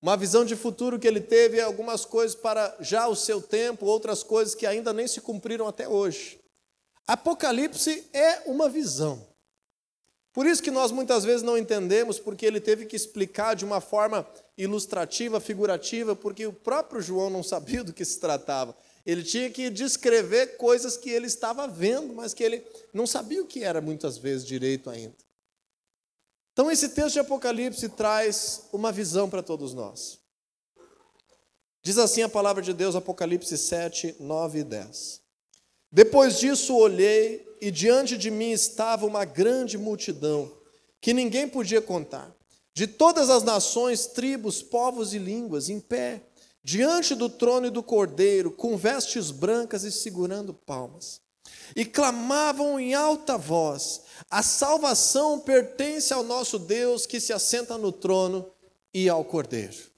Uma 0.01 0.17
visão 0.17 0.43
de 0.43 0.55
futuro 0.55 0.99
que 0.99 1.07
ele 1.07 1.21
teve, 1.21 1.61
algumas 1.61 2.03
coisas 2.03 2.35
para 2.35 2.75
já 2.81 3.07
o 3.07 3.15
seu 3.15 3.41
tempo, 3.41 3.85
outras 3.85 4.21
coisas 4.21 4.53
que 4.53 4.65
ainda 4.65 4.91
nem 4.91 5.07
se 5.07 5.21
cumpriram 5.21 5.67
até 5.67 5.87
hoje. 5.87 6.38
Apocalipse 7.09 8.07
é 8.13 8.43
uma 8.45 8.69
visão. 8.69 9.25
Por 10.31 10.45
isso 10.45 10.61
que 10.61 10.69
nós 10.69 10.91
muitas 10.91 11.23
vezes 11.23 11.41
não 11.41 11.57
entendemos, 11.57 12.19
porque 12.19 12.45
ele 12.45 12.61
teve 12.61 12.85
que 12.85 12.95
explicar 12.95 13.55
de 13.55 13.65
uma 13.65 13.81
forma 13.81 14.27
ilustrativa, 14.55 15.39
figurativa, 15.39 16.15
porque 16.15 16.45
o 16.45 16.53
próprio 16.53 17.01
João 17.01 17.31
não 17.31 17.41
sabia 17.41 17.83
do 17.83 17.91
que 17.91 18.05
se 18.05 18.19
tratava. 18.19 18.77
Ele 19.03 19.23
tinha 19.23 19.49
que 19.49 19.71
descrever 19.71 20.57
coisas 20.57 20.97
que 20.97 21.09
ele 21.09 21.25
estava 21.25 21.67
vendo, 21.67 22.13
mas 22.13 22.35
que 22.35 22.43
ele 22.43 22.63
não 22.93 23.07
sabia 23.07 23.41
o 23.41 23.47
que 23.47 23.63
era 23.63 23.81
muitas 23.81 24.19
vezes 24.19 24.45
direito 24.45 24.87
ainda. 24.87 25.15
Então, 26.53 26.69
esse 26.69 26.89
texto 26.89 27.13
de 27.13 27.21
Apocalipse 27.21 27.89
traz 27.89 28.67
uma 28.71 28.91
visão 28.91 29.27
para 29.27 29.41
todos 29.41 29.73
nós. 29.73 30.19
Diz 31.81 31.97
assim 31.97 32.21
a 32.21 32.29
palavra 32.29 32.61
de 32.61 32.71
Deus, 32.71 32.95
Apocalipse 32.95 33.57
7, 33.57 34.17
9 34.19 34.59
e 34.59 34.63
10. 34.63 35.28
Depois 35.91 36.37
disso 36.39 36.75
olhei 36.75 37.47
e 37.59 37.71
diante 37.71 38.15
de 38.15 38.29
mim 38.29 38.51
estava 38.51 39.05
uma 39.05 39.25
grande 39.25 39.77
multidão, 39.77 40.51
que 41.01 41.13
ninguém 41.13 41.47
podia 41.47 41.81
contar, 41.81 42.31
de 42.73 42.85
todas 42.85 43.29
as 43.29 43.43
nações, 43.43 44.05
tribos, 44.05 44.61
povos 44.61 45.13
e 45.13 45.17
línguas, 45.17 45.67
em 45.67 45.79
pé, 45.79 46.21
diante 46.63 47.15
do 47.15 47.27
trono 47.27 47.67
e 47.67 47.71
do 47.71 47.81
cordeiro, 47.81 48.51
com 48.51 48.77
vestes 48.77 49.31
brancas 49.31 49.83
e 49.83 49.91
segurando 49.91 50.53
palmas. 50.53 51.21
E 51.75 51.83
clamavam 51.83 52.79
em 52.79 52.93
alta 52.93 53.37
voz: 53.37 54.01
A 54.29 54.43
salvação 54.43 55.39
pertence 55.39 56.13
ao 56.13 56.23
nosso 56.23 56.59
Deus 56.59 57.05
que 57.05 57.19
se 57.19 57.33
assenta 57.33 57.77
no 57.77 57.91
trono 57.91 58.49
e 58.93 59.09
ao 59.09 59.25
cordeiro. 59.25 59.89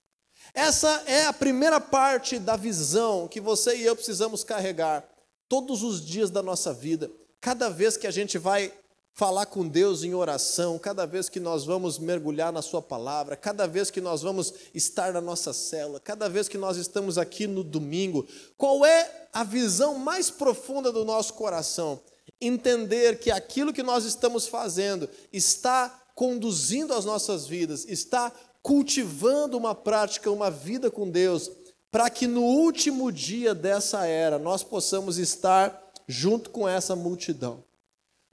Essa 0.54 1.04
é 1.06 1.26
a 1.26 1.34
primeira 1.34 1.80
parte 1.80 2.40
da 2.40 2.56
visão 2.56 3.28
que 3.28 3.40
você 3.40 3.76
e 3.76 3.84
eu 3.84 3.96
precisamos 3.96 4.44
carregar 4.44 5.11
todos 5.52 5.84
os 5.84 6.06
dias 6.06 6.30
da 6.30 6.42
nossa 6.42 6.74
vida, 6.74 7.12
cada 7.42 7.68
vez 7.68 7.98
que 7.98 8.08
a 8.08 8.12
gente 8.12 8.38
vai 8.38 8.72
falar 9.14 9.46
com 9.48 9.68
Deus 9.68 10.02
em 10.02 10.14
oração, 10.14 10.80
cada 10.80 11.06
vez 11.06 11.28
que 11.28 11.42
nós 11.42 11.66
vamos 11.66 12.00
mergulhar 12.00 12.54
na 12.54 12.62
Sua 12.62 12.82
palavra, 12.82 13.36
cada 13.36 13.68
vez 13.68 13.92
que 13.92 14.00
nós 14.00 14.22
vamos 14.22 14.54
estar 14.74 15.12
na 15.12 15.20
nossa 15.20 15.52
cela, 15.52 16.00
cada 16.00 16.30
vez 16.30 16.48
que 16.48 16.58
nós 16.58 16.78
estamos 16.78 17.18
aqui 17.18 17.48
no 17.48 17.66
domingo, 17.66 18.26
qual 18.58 18.86
é 18.86 19.28
a 19.34 19.44
visão 19.44 19.96
mais 19.96 20.30
profunda 20.30 20.90
do 20.90 21.04
nosso 21.04 21.34
coração? 21.34 22.00
Entender 22.40 23.20
que 23.20 23.30
aquilo 23.30 23.74
que 23.74 23.84
nós 23.84 24.06
estamos 24.06 24.48
fazendo 24.48 25.10
está 25.34 26.02
conduzindo 26.16 26.94
as 26.94 27.04
nossas 27.04 27.46
vidas, 27.46 27.84
está 27.90 28.32
cultivando 28.64 29.58
uma 29.58 29.76
prática, 29.76 30.32
uma 30.32 30.50
vida 30.50 30.90
com 30.90 31.10
Deus, 31.10 31.52
para 31.92 32.10
que 32.10 32.26
no 32.26 32.42
último 32.42 33.12
dia 33.12 33.54
dessa 33.54 34.08
era 34.08 34.40
nós 34.40 34.64
possamos 34.64 35.18
estar 35.18 35.92
junto 36.08 36.50
com 36.50 36.68
essa 36.68 36.96
multidão 36.96 37.64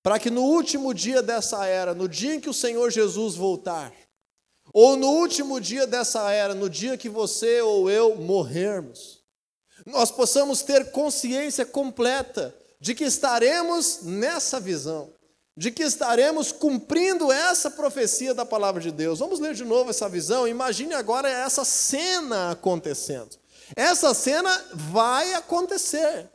para 0.09 0.19
que 0.19 0.31
no 0.31 0.43
último 0.43 0.95
dia 0.95 1.23
dessa 1.23 1.67
era, 1.67 1.95
no 1.95 2.09
dia 2.09 2.35
em 2.35 2.41
que 2.41 2.49
o 2.49 2.55
Senhor 2.55 2.91
Jesus 2.91 3.35
voltar, 3.35 3.93
ou 4.73 4.97
no 4.97 5.09
último 5.09 5.61
dia 5.61 5.87
dessa 5.87 6.31
era, 6.31 6.55
no 6.55 6.71
dia 6.71 6.97
que 6.97 7.11
você 7.11 7.61
ou 7.61 7.91
eu 7.91 8.17
morrermos, 8.17 9.23
nós 9.85 10.11
possamos 10.11 10.63
ter 10.63 10.93
consciência 10.93 11.67
completa 11.67 12.55
de 12.81 12.95
que 12.95 13.05
estaremos 13.05 14.01
nessa 14.03 14.61
visão, 14.61 15.11
de 15.57 15.71
que 15.71 15.83
estaremos 15.83 16.53
cumprindo 16.53 17.31
essa 17.33 17.71
profecia 17.71 18.33
da 18.33 18.47
palavra 18.47 18.81
de 18.81 18.91
Deus. 18.91 19.19
Vamos 19.19 19.41
ler 19.41 19.55
de 19.55 19.65
novo 19.65 19.91
essa 19.91 20.09
visão? 20.09 20.47
Imagine 20.47 20.95
agora 20.95 21.29
essa 21.29 21.65
cena 21.65 22.53
acontecendo. 22.53 23.37
Essa 23.77 24.15
cena 24.15 24.65
vai 24.73 25.35
acontecer. 25.35 26.29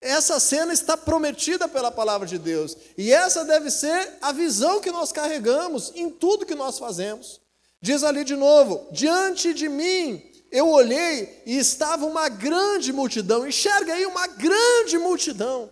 Essa 0.00 0.38
cena 0.38 0.72
está 0.72 0.96
prometida 0.96 1.66
pela 1.66 1.90
palavra 1.90 2.26
de 2.26 2.38
Deus. 2.38 2.76
E 2.96 3.12
essa 3.12 3.44
deve 3.44 3.70
ser 3.70 4.18
a 4.20 4.32
visão 4.32 4.80
que 4.80 4.90
nós 4.90 5.10
carregamos 5.10 5.92
em 5.94 6.10
tudo 6.10 6.44
que 6.44 6.54
nós 6.54 6.78
fazemos. 6.78 7.40
Diz 7.80 8.02
ali 8.02 8.22
de 8.22 8.36
novo: 8.36 8.86
diante 8.92 9.54
de 9.54 9.68
mim 9.68 10.22
eu 10.50 10.68
olhei 10.68 11.42
e 11.46 11.56
estava 11.58 12.06
uma 12.06 12.28
grande 12.28 12.92
multidão. 12.92 13.46
Enxerga 13.46 13.94
aí 13.94 14.06
uma 14.06 14.26
grande 14.26 14.98
multidão. 14.98 15.70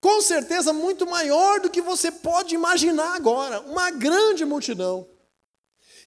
Com 0.00 0.20
certeza 0.20 0.72
muito 0.72 1.06
maior 1.06 1.60
do 1.60 1.70
que 1.70 1.80
você 1.80 2.10
pode 2.10 2.54
imaginar 2.54 3.14
agora. 3.14 3.60
Uma 3.60 3.90
grande 3.90 4.44
multidão. 4.44 5.08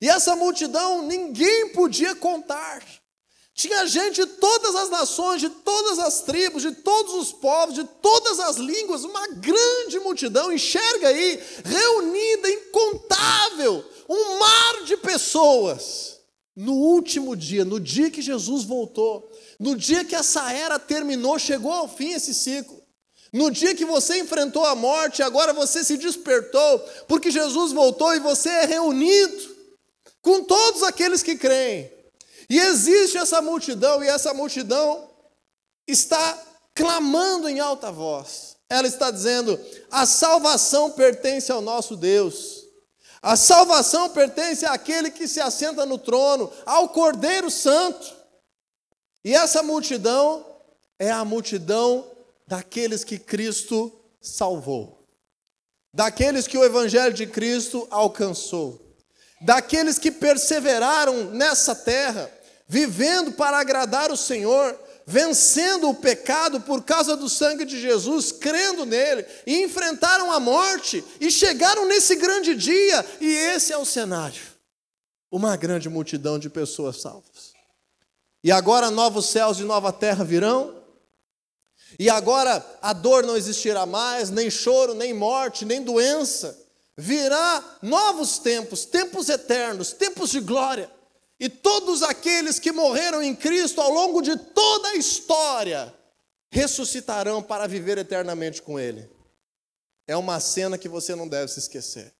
E 0.02 0.10
essa 0.10 0.36
multidão 0.36 1.02
ninguém 1.02 1.70
podia 1.70 2.14
contar. 2.14 2.84
Tinha 3.56 3.88
gente 3.88 4.16
de 4.16 4.26
todas 4.26 4.76
as 4.76 4.90
nações, 4.90 5.40
de 5.40 5.50
todas 5.50 5.98
as 5.98 6.24
tribos, 6.24 6.62
de 6.62 6.74
todos 6.74 7.14
os 7.14 7.32
povos, 7.32 7.74
de 7.74 7.86
todas 7.86 8.38
as 8.38 8.58
línguas, 8.58 9.06
uma 9.06 9.28
grande 9.30 9.98
multidão, 10.02 10.52
enxerga 10.52 11.08
aí, 11.08 11.42
reunida, 11.64 12.50
incontável, 12.50 13.86
um 14.10 14.38
mar 14.38 14.84
de 14.84 14.98
pessoas. 14.98 16.20
No 16.54 16.74
último 16.74 17.34
dia, 17.34 17.64
no 17.64 17.80
dia 17.80 18.12
que 18.12 18.22
Jesus 18.22 18.66
voltou, 18.66 19.32
no 19.58 19.78
dia 19.78 20.04
que 20.04 20.16
essa 20.16 20.52
era 20.52 20.78
terminou, 20.78 21.40
chegou 21.40 21.72
ao 21.72 21.88
fim 21.88 22.12
esse 22.12 22.34
ciclo. 22.34 22.84
No 23.32 23.50
dia 23.50 23.74
que 23.74 23.86
você 23.86 24.20
enfrentou 24.20 24.66
a 24.66 24.76
morte, 24.76 25.24
agora 25.24 25.54
você 25.54 25.82
se 25.82 25.96
despertou, 25.96 26.80
porque 27.08 27.32
Jesus 27.32 27.72
voltou 27.72 28.14
e 28.14 28.20
você 28.20 28.50
é 28.50 28.66
reunido 28.66 29.56
com 30.22 30.44
todos 30.44 30.84
aqueles 30.84 31.24
que 31.24 31.38
creem. 31.38 31.95
E 32.50 32.60
existe 32.60 33.18
essa 33.18 33.42
multidão, 33.42 34.04
e 34.04 34.08
essa 34.08 34.34
multidão 34.34 35.10
está 35.88 36.38
clamando 36.74 37.48
em 37.48 37.60
alta 37.60 37.92
voz. 37.92 38.56
Ela 38.70 38.88
está 38.88 39.12
dizendo: 39.12 39.60
a 39.90 40.06
salvação 40.06 40.92
pertence 40.92 41.52
ao 41.52 41.62
nosso 41.62 41.96
Deus. 41.96 42.66
A 43.22 43.36
salvação 43.36 44.10
pertence 44.10 44.66
àquele 44.66 45.10
que 45.10 45.28
se 45.28 45.42
assenta 45.42 45.86
no 45.86 45.98
trono, 45.98 46.52
ao 46.66 46.90
Cordeiro 46.90 47.50
Santo. 47.50 48.14
E 49.24 49.34
essa 49.34 49.64
multidão 49.64 50.46
é 51.00 51.10
a 51.10 51.26
multidão 51.26 52.06
daqueles 52.48 53.04
que 53.04 53.18
Cristo 53.18 53.92
salvou, 54.22 55.04
daqueles 55.92 56.48
que 56.48 56.58
o 56.58 56.64
Evangelho 56.64 57.14
de 57.14 57.26
Cristo 57.26 57.88
alcançou, 57.90 58.80
daqueles 59.42 59.98
que 59.98 60.12
perseveraram 60.12 61.32
nessa 61.32 61.76
terra, 61.76 62.32
vivendo 62.68 63.34
para 63.34 63.60
agradar 63.60 64.12
o 64.12 64.18
Senhor, 64.18 64.78
vencendo 65.06 65.90
o 65.90 65.96
pecado 65.96 66.62
por 66.62 66.84
causa 66.84 67.16
do 67.16 67.30
sangue 67.30 67.66
de 67.66 67.80
Jesus, 67.80 68.32
crendo 68.32 68.86
nele, 68.86 69.26
e 69.46 69.62
enfrentaram 69.64 70.32
a 70.32 70.40
morte 70.40 71.04
e 71.20 71.30
chegaram 71.30 71.86
nesse 71.86 72.16
grande 72.16 72.56
dia, 72.56 73.06
e 73.22 73.28
esse 73.28 73.72
é 73.72 73.78
o 73.78 73.86
cenário. 73.86 74.42
Uma 75.32 75.56
grande 75.56 75.90
multidão 75.90 76.40
de 76.40 76.50
pessoas 76.50 77.02
salvas. 77.02 77.54
E 78.44 78.52
agora 78.52 78.90
novos 78.92 79.28
céus 79.28 79.60
e 79.60 79.64
nova 79.64 79.92
terra 79.92 80.24
virão, 80.24 80.76
e 82.00 82.10
agora 82.10 82.66
a 82.82 82.94
dor 82.94 83.24
não 83.24 83.38
existirá 83.38 83.86
mais, 83.86 84.30
nem 84.30 84.50
choro, 84.50 84.94
nem 84.94 85.14
morte, 85.14 85.66
nem 85.66 85.82
doença. 85.82 86.60
Virá 86.98 87.64
novos 87.82 88.40
tempos, 88.40 88.86
tempos 88.86 89.30
eternos, 89.30 89.92
tempos 89.92 90.32
de 90.32 90.40
glória. 90.40 90.90
E 91.40 91.50
todos 91.50 92.02
aqueles 92.02 92.60
que 92.60 92.72
morreram 92.72 93.22
em 93.22 93.36
Cristo 93.36 93.82
ao 93.82 93.92
longo 93.92 94.22
de 94.22 94.38
toda 94.38 94.90
a 94.90 94.96
história 94.96 95.94
ressuscitarão 96.50 97.44
para 97.44 97.68
viver 97.68 97.98
eternamente 97.98 98.62
com 98.62 98.80
Ele. 98.80 99.10
É 100.08 100.16
uma 100.16 100.40
cena 100.40 100.78
que 100.78 100.88
você 100.88 101.16
não 101.16 101.28
deve 101.28 101.52
se 101.52 101.60
esquecer. 101.60 102.14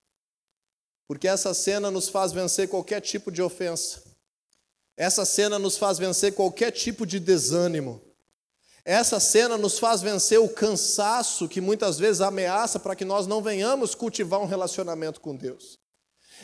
Porque 1.08 1.28
essa 1.28 1.54
cena 1.54 1.90
nos 1.90 2.10
faz 2.10 2.32
vencer 2.32 2.68
qualquer 2.68 3.00
tipo 3.00 3.32
de 3.32 3.42
ofensa. 3.42 4.04
Essa 4.98 5.24
cena 5.24 5.60
nos 5.60 5.78
faz 5.78 5.98
vencer 5.98 6.34
qualquer 6.34 6.72
tipo 6.72 7.06
de 7.06 7.20
desânimo. 7.20 8.02
Essa 8.84 9.20
cena 9.20 9.58
nos 9.58 9.80
faz 9.80 10.02
vencer 10.02 10.40
o 10.40 10.50
cansaço 10.50 11.48
que 11.48 11.62
muitas 11.62 11.98
vezes 11.98 12.22
ameaça 12.22 12.80
para 12.80 12.96
que 12.96 13.06
nós 13.06 13.26
não 13.28 13.42
venhamos 13.42 13.96
cultivar 13.96 14.40
um 14.40 14.46
relacionamento 14.46 15.22
com 15.22 15.36
Deus. 15.36 15.80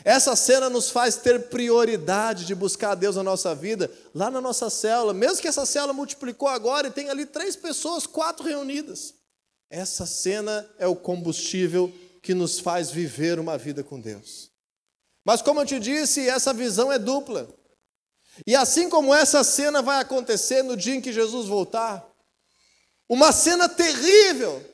Essa 0.04 0.34
cena 0.34 0.68
nos 0.68 0.90
faz 0.90 1.16
ter 1.16 1.48
prioridade 1.48 2.44
de 2.44 2.54
buscar 2.54 2.92
a 2.92 2.94
Deus 2.94 3.16
na 3.16 3.22
nossa 3.22 3.54
vida, 3.54 3.90
lá 4.14 4.30
na 4.30 4.40
nossa 4.40 4.68
célula, 4.68 5.14
mesmo 5.14 5.40
que 5.40 5.48
essa 5.48 5.64
célula 5.64 5.92
multiplicou 5.92 6.48
agora 6.48 6.88
e 6.88 6.90
tem 6.90 7.08
ali 7.08 7.24
três 7.24 7.54
pessoas, 7.54 8.06
quatro 8.06 8.44
reunidas. 8.44 9.14
Essa 9.70 10.04
cena 10.04 10.68
é 10.78 10.86
o 10.86 10.96
combustível 10.96 11.92
que 12.20 12.34
nos 12.34 12.58
faz 12.58 12.90
viver 12.90 13.38
uma 13.38 13.56
vida 13.56 13.84
com 13.84 14.00
Deus. 14.00 14.50
Mas 15.24 15.40
como 15.40 15.60
eu 15.60 15.66
te 15.66 15.78
disse, 15.78 16.28
essa 16.28 16.52
visão 16.52 16.92
é 16.92 16.98
dupla. 16.98 17.48
E 18.46 18.56
assim 18.56 18.88
como 18.88 19.14
essa 19.14 19.44
cena 19.44 19.82
vai 19.82 20.00
acontecer 20.00 20.62
no 20.62 20.76
dia 20.76 20.94
em 20.96 21.00
que 21.00 21.12
Jesus 21.12 21.46
voltar, 21.46 22.04
uma 23.08 23.30
cena 23.30 23.68
terrível, 23.68 24.64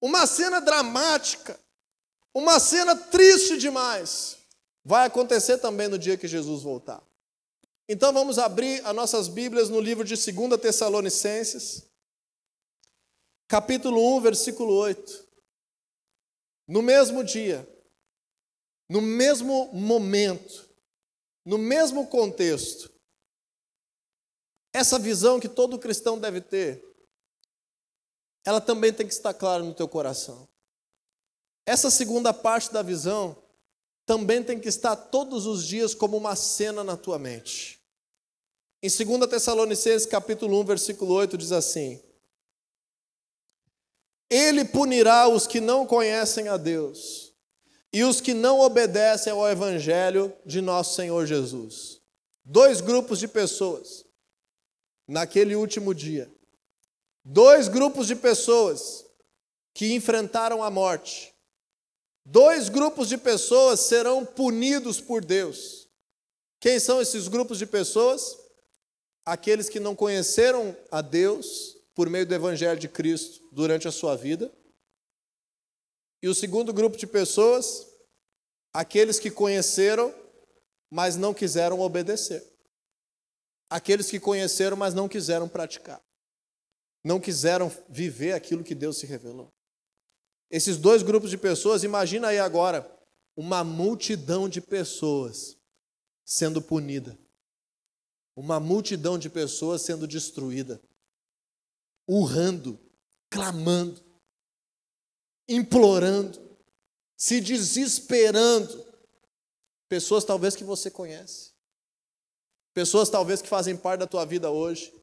uma 0.00 0.26
cena 0.26 0.60
dramática, 0.60 1.58
uma 2.34 2.58
cena 2.58 2.96
triste 2.96 3.56
demais 3.56 4.37
vai 4.88 5.06
acontecer 5.06 5.58
também 5.58 5.86
no 5.86 5.98
dia 5.98 6.16
que 6.16 6.26
Jesus 6.26 6.62
voltar. 6.62 7.06
Então 7.86 8.10
vamos 8.10 8.38
abrir 8.38 8.82
as 8.86 8.96
nossas 8.96 9.28
Bíblias 9.28 9.68
no 9.68 9.80
livro 9.80 10.02
de 10.02 10.14
2 10.14 10.58
Tessalonicenses, 10.58 11.86
capítulo 13.46 14.16
1, 14.16 14.22
versículo 14.22 14.72
8. 14.72 15.28
No 16.66 16.80
mesmo 16.80 17.22
dia, 17.22 17.68
no 18.88 19.02
mesmo 19.02 19.70
momento, 19.74 20.66
no 21.44 21.58
mesmo 21.58 22.06
contexto, 22.06 22.90
essa 24.72 24.98
visão 24.98 25.38
que 25.38 25.50
todo 25.50 25.78
cristão 25.78 26.18
deve 26.18 26.40
ter, 26.40 26.82
ela 28.42 28.58
também 28.58 28.90
tem 28.90 29.06
que 29.06 29.12
estar 29.12 29.34
clara 29.34 29.62
no 29.62 29.74
teu 29.74 29.86
coração. 29.86 30.48
Essa 31.66 31.90
segunda 31.90 32.32
parte 32.32 32.72
da 32.72 32.80
visão 32.80 33.36
também 34.08 34.42
tem 34.42 34.58
que 34.58 34.70
estar 34.70 34.96
todos 34.96 35.44
os 35.44 35.66
dias 35.66 35.94
como 35.94 36.16
uma 36.16 36.34
cena 36.34 36.82
na 36.82 36.96
tua 36.96 37.18
mente. 37.18 37.78
Em 38.82 38.88
2 38.88 39.28
Tessalonicenses 39.28 40.06
capítulo 40.06 40.58
1, 40.60 40.64
versículo 40.64 41.12
8 41.12 41.36
diz 41.36 41.52
assim: 41.52 42.02
Ele 44.30 44.64
punirá 44.64 45.28
os 45.28 45.46
que 45.46 45.60
não 45.60 45.86
conhecem 45.86 46.48
a 46.48 46.56
Deus 46.56 47.34
e 47.92 48.02
os 48.02 48.18
que 48.18 48.32
não 48.32 48.60
obedecem 48.60 49.30
ao 49.30 49.46
evangelho 49.46 50.34
de 50.46 50.62
nosso 50.62 50.94
Senhor 50.94 51.26
Jesus. 51.26 52.00
Dois 52.42 52.80
grupos 52.80 53.18
de 53.18 53.28
pessoas 53.28 54.06
naquele 55.06 55.54
último 55.54 55.94
dia. 55.94 56.32
Dois 57.22 57.68
grupos 57.68 58.06
de 58.06 58.16
pessoas 58.16 59.04
que 59.74 59.92
enfrentaram 59.92 60.62
a 60.62 60.70
morte 60.70 61.34
Dois 62.30 62.68
grupos 62.68 63.08
de 63.08 63.16
pessoas 63.16 63.80
serão 63.80 64.22
punidos 64.22 65.00
por 65.00 65.24
Deus. 65.24 65.88
Quem 66.60 66.78
são 66.78 67.00
esses 67.00 67.26
grupos 67.26 67.56
de 67.56 67.64
pessoas? 67.64 68.36
Aqueles 69.24 69.70
que 69.70 69.80
não 69.80 69.96
conheceram 69.96 70.76
a 70.90 71.00
Deus 71.00 71.74
por 71.94 72.10
meio 72.10 72.26
do 72.26 72.34
Evangelho 72.34 72.78
de 72.78 72.86
Cristo 72.86 73.48
durante 73.50 73.88
a 73.88 73.90
sua 73.90 74.14
vida. 74.14 74.52
E 76.22 76.28
o 76.28 76.34
segundo 76.34 76.70
grupo 76.70 76.98
de 76.98 77.06
pessoas, 77.06 77.86
aqueles 78.74 79.18
que 79.18 79.30
conheceram, 79.30 80.14
mas 80.90 81.16
não 81.16 81.32
quiseram 81.32 81.80
obedecer. 81.80 82.46
Aqueles 83.70 84.10
que 84.10 84.20
conheceram, 84.20 84.76
mas 84.76 84.92
não 84.92 85.08
quiseram 85.08 85.48
praticar. 85.48 86.02
Não 87.02 87.18
quiseram 87.18 87.72
viver 87.88 88.34
aquilo 88.34 88.62
que 88.62 88.74
Deus 88.74 88.98
se 88.98 89.06
revelou. 89.06 89.50
Esses 90.50 90.76
dois 90.76 91.02
grupos 91.02 91.30
de 91.30 91.36
pessoas, 91.36 91.84
imagina 91.84 92.28
aí 92.28 92.38
agora 92.38 92.90
uma 93.36 93.62
multidão 93.62 94.48
de 94.48 94.60
pessoas 94.60 95.56
sendo 96.24 96.60
punida. 96.60 97.18
Uma 98.34 98.58
multidão 98.58 99.18
de 99.18 99.28
pessoas 99.28 99.82
sendo 99.82 100.06
destruída. 100.06 100.80
Urrando, 102.06 102.78
clamando, 103.28 104.02
implorando, 105.48 106.40
se 107.16 107.40
desesperando. 107.40 108.86
Pessoas 109.88 110.24
talvez 110.24 110.54
que 110.54 110.64
você 110.64 110.90
conhece. 110.90 111.52
Pessoas 112.72 113.10
talvez 113.10 113.42
que 113.42 113.48
fazem 113.48 113.76
parte 113.76 114.00
da 114.00 114.06
tua 114.06 114.24
vida 114.24 114.50
hoje. 114.50 114.94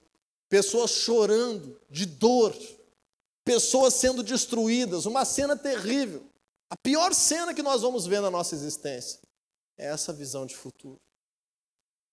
Pessoas 0.48 0.92
chorando 0.92 1.80
de 1.90 2.06
dor. 2.06 2.56
Pessoas 3.46 3.94
sendo 3.94 4.22
destruídas. 4.22 5.06
Uma 5.06 5.24
cena 5.24 5.56
terrível. 5.56 6.25
A 6.70 6.75
pior 6.75 7.14
cena 7.14 7.54
que 7.54 7.62
nós 7.62 7.84
vamos 7.84 8.06
ver 8.06 8.20
na 8.20 8.32
nossa 8.32 8.56
existência 8.56 9.20
é 9.78 9.86
essa 9.86 10.12
visão 10.12 10.46
de 10.46 10.56
futuro. 10.56 11.00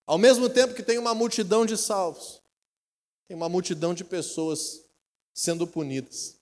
Ao 0.06 0.18
mesmo 0.18 0.48
tempo 0.50 0.74
que 0.74 0.82
tem 0.82 0.98
uma 0.98 1.14
multidão 1.14 1.64
de 1.64 1.76
salvos, 1.76 2.42
tem 3.26 3.36
uma 3.36 3.48
multidão 3.48 3.94
de 3.94 4.04
pessoas 4.04 4.84
sendo 5.32 5.66
punidas. 5.66 6.36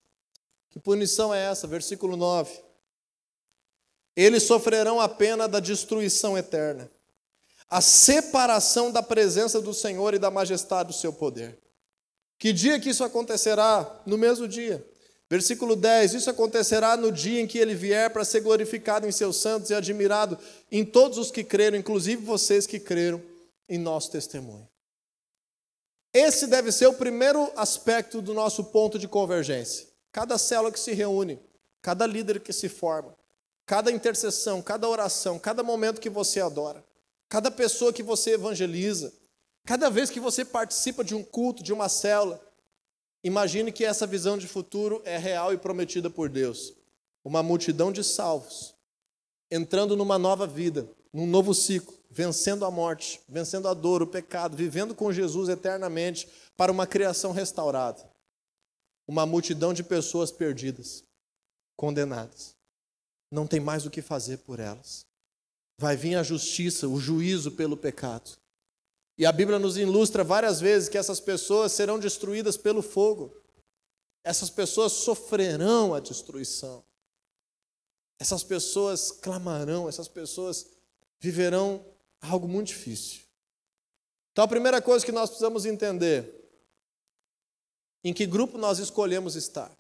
Que 0.70 0.80
punição 0.80 1.32
é 1.32 1.44
essa? 1.44 1.66
Versículo 1.66 2.16
9. 2.16 2.62
Eles 4.16 4.42
sofrerão 4.42 5.00
a 5.00 5.08
pena 5.08 5.46
da 5.46 5.60
destruição 5.60 6.36
eterna, 6.36 6.90
a 7.68 7.80
separação 7.80 8.90
da 8.90 9.02
presença 9.02 9.60
do 9.60 9.72
Senhor 9.72 10.14
e 10.14 10.18
da 10.18 10.30
majestade 10.30 10.88
do 10.88 10.92
seu 10.92 11.12
poder. 11.12 11.58
Que 12.40 12.54
dia 12.54 12.80
que 12.80 12.88
isso 12.88 13.04
acontecerá? 13.04 14.00
No 14.06 14.16
mesmo 14.16 14.48
dia. 14.48 14.82
Versículo 15.28 15.76
10: 15.76 16.14
Isso 16.14 16.30
acontecerá 16.30 16.96
no 16.96 17.12
dia 17.12 17.38
em 17.38 17.46
que 17.46 17.58
ele 17.58 17.74
vier 17.74 18.08
para 18.10 18.24
ser 18.24 18.40
glorificado 18.40 19.06
em 19.06 19.12
seus 19.12 19.36
santos 19.36 19.68
e 19.68 19.74
admirado 19.74 20.38
em 20.72 20.82
todos 20.82 21.18
os 21.18 21.30
que 21.30 21.44
creram, 21.44 21.76
inclusive 21.76 22.24
vocês 22.24 22.66
que 22.66 22.80
creram 22.80 23.22
em 23.68 23.76
nosso 23.76 24.10
testemunho. 24.10 24.66
Esse 26.14 26.46
deve 26.46 26.72
ser 26.72 26.86
o 26.86 26.94
primeiro 26.94 27.52
aspecto 27.54 28.22
do 28.22 28.32
nosso 28.32 28.64
ponto 28.64 28.98
de 28.98 29.06
convergência. 29.06 29.86
Cada 30.10 30.38
célula 30.38 30.72
que 30.72 30.80
se 30.80 30.92
reúne, 30.94 31.38
cada 31.82 32.06
líder 32.06 32.40
que 32.40 32.54
se 32.54 32.70
forma, 32.70 33.14
cada 33.66 33.92
intercessão, 33.92 34.62
cada 34.62 34.88
oração, 34.88 35.38
cada 35.38 35.62
momento 35.62 36.00
que 36.00 36.10
você 36.10 36.40
adora, 36.40 36.82
cada 37.28 37.50
pessoa 37.50 37.92
que 37.92 38.02
você 38.02 38.30
evangeliza, 38.32 39.12
cada 39.64 39.90
vez 39.90 40.10
que 40.10 40.20
você 40.20 40.44
participa 40.44 41.04
de 41.04 41.14
um 41.14 41.22
culto, 41.22 41.62
de 41.62 41.72
uma 41.72 41.88
célula, 41.88 42.40
imagine 43.22 43.70
que 43.72 43.84
essa 43.84 44.06
visão 44.06 44.36
de 44.36 44.48
futuro 44.48 45.00
é 45.04 45.16
real 45.16 45.52
e 45.52 45.58
prometida 45.58 46.10
por 46.10 46.28
Deus. 46.28 46.74
Uma 47.24 47.42
multidão 47.42 47.92
de 47.92 48.02
salvos 48.02 48.74
entrando 49.50 49.96
numa 49.96 50.18
nova 50.18 50.46
vida, 50.46 50.88
num 51.12 51.26
novo 51.26 51.52
ciclo, 51.52 51.92
vencendo 52.08 52.64
a 52.64 52.70
morte, 52.70 53.20
vencendo 53.28 53.66
a 53.66 53.74
dor, 53.74 54.00
o 54.00 54.06
pecado, 54.06 54.56
vivendo 54.56 54.94
com 54.94 55.12
Jesus 55.12 55.48
eternamente 55.48 56.28
para 56.56 56.70
uma 56.70 56.86
criação 56.86 57.32
restaurada 57.32 58.10
uma 59.10 59.26
multidão 59.26 59.74
de 59.74 59.82
pessoas 59.82 60.30
perdidas, 60.30 61.02
condenadas. 61.76 62.54
Não 63.28 63.44
tem 63.44 63.58
mais 63.58 63.84
o 63.84 63.90
que 63.90 64.00
fazer 64.00 64.36
por 64.38 64.60
elas. 64.60 65.04
Vai 65.80 65.96
vir 65.96 66.14
a 66.14 66.22
justiça, 66.22 66.86
o 66.86 67.00
juízo 67.00 67.50
pelo 67.50 67.76
pecado. 67.76 68.38
E 69.20 69.26
a 69.26 69.32
Bíblia 69.32 69.58
nos 69.58 69.76
ilustra 69.76 70.24
várias 70.24 70.62
vezes 70.62 70.88
que 70.88 70.96
essas 70.96 71.20
pessoas 71.20 71.72
serão 71.72 71.98
destruídas 71.98 72.56
pelo 72.56 72.80
fogo. 72.80 73.36
Essas 74.24 74.48
pessoas 74.48 74.92
sofrerão 74.92 75.92
a 75.92 76.00
destruição. 76.00 76.82
Essas 78.18 78.42
pessoas 78.42 79.12
clamarão, 79.12 79.90
essas 79.90 80.08
pessoas 80.08 80.66
viverão 81.20 81.84
algo 82.18 82.48
muito 82.48 82.68
difícil. 82.68 83.20
Então 84.32 84.42
a 84.42 84.48
primeira 84.48 84.80
coisa 84.80 85.04
que 85.04 85.12
nós 85.12 85.28
precisamos 85.28 85.66
entender 85.66 86.34
em 88.02 88.14
que 88.14 88.24
grupo 88.24 88.56
nós 88.56 88.78
escolhemos 88.78 89.36
estar? 89.36 89.70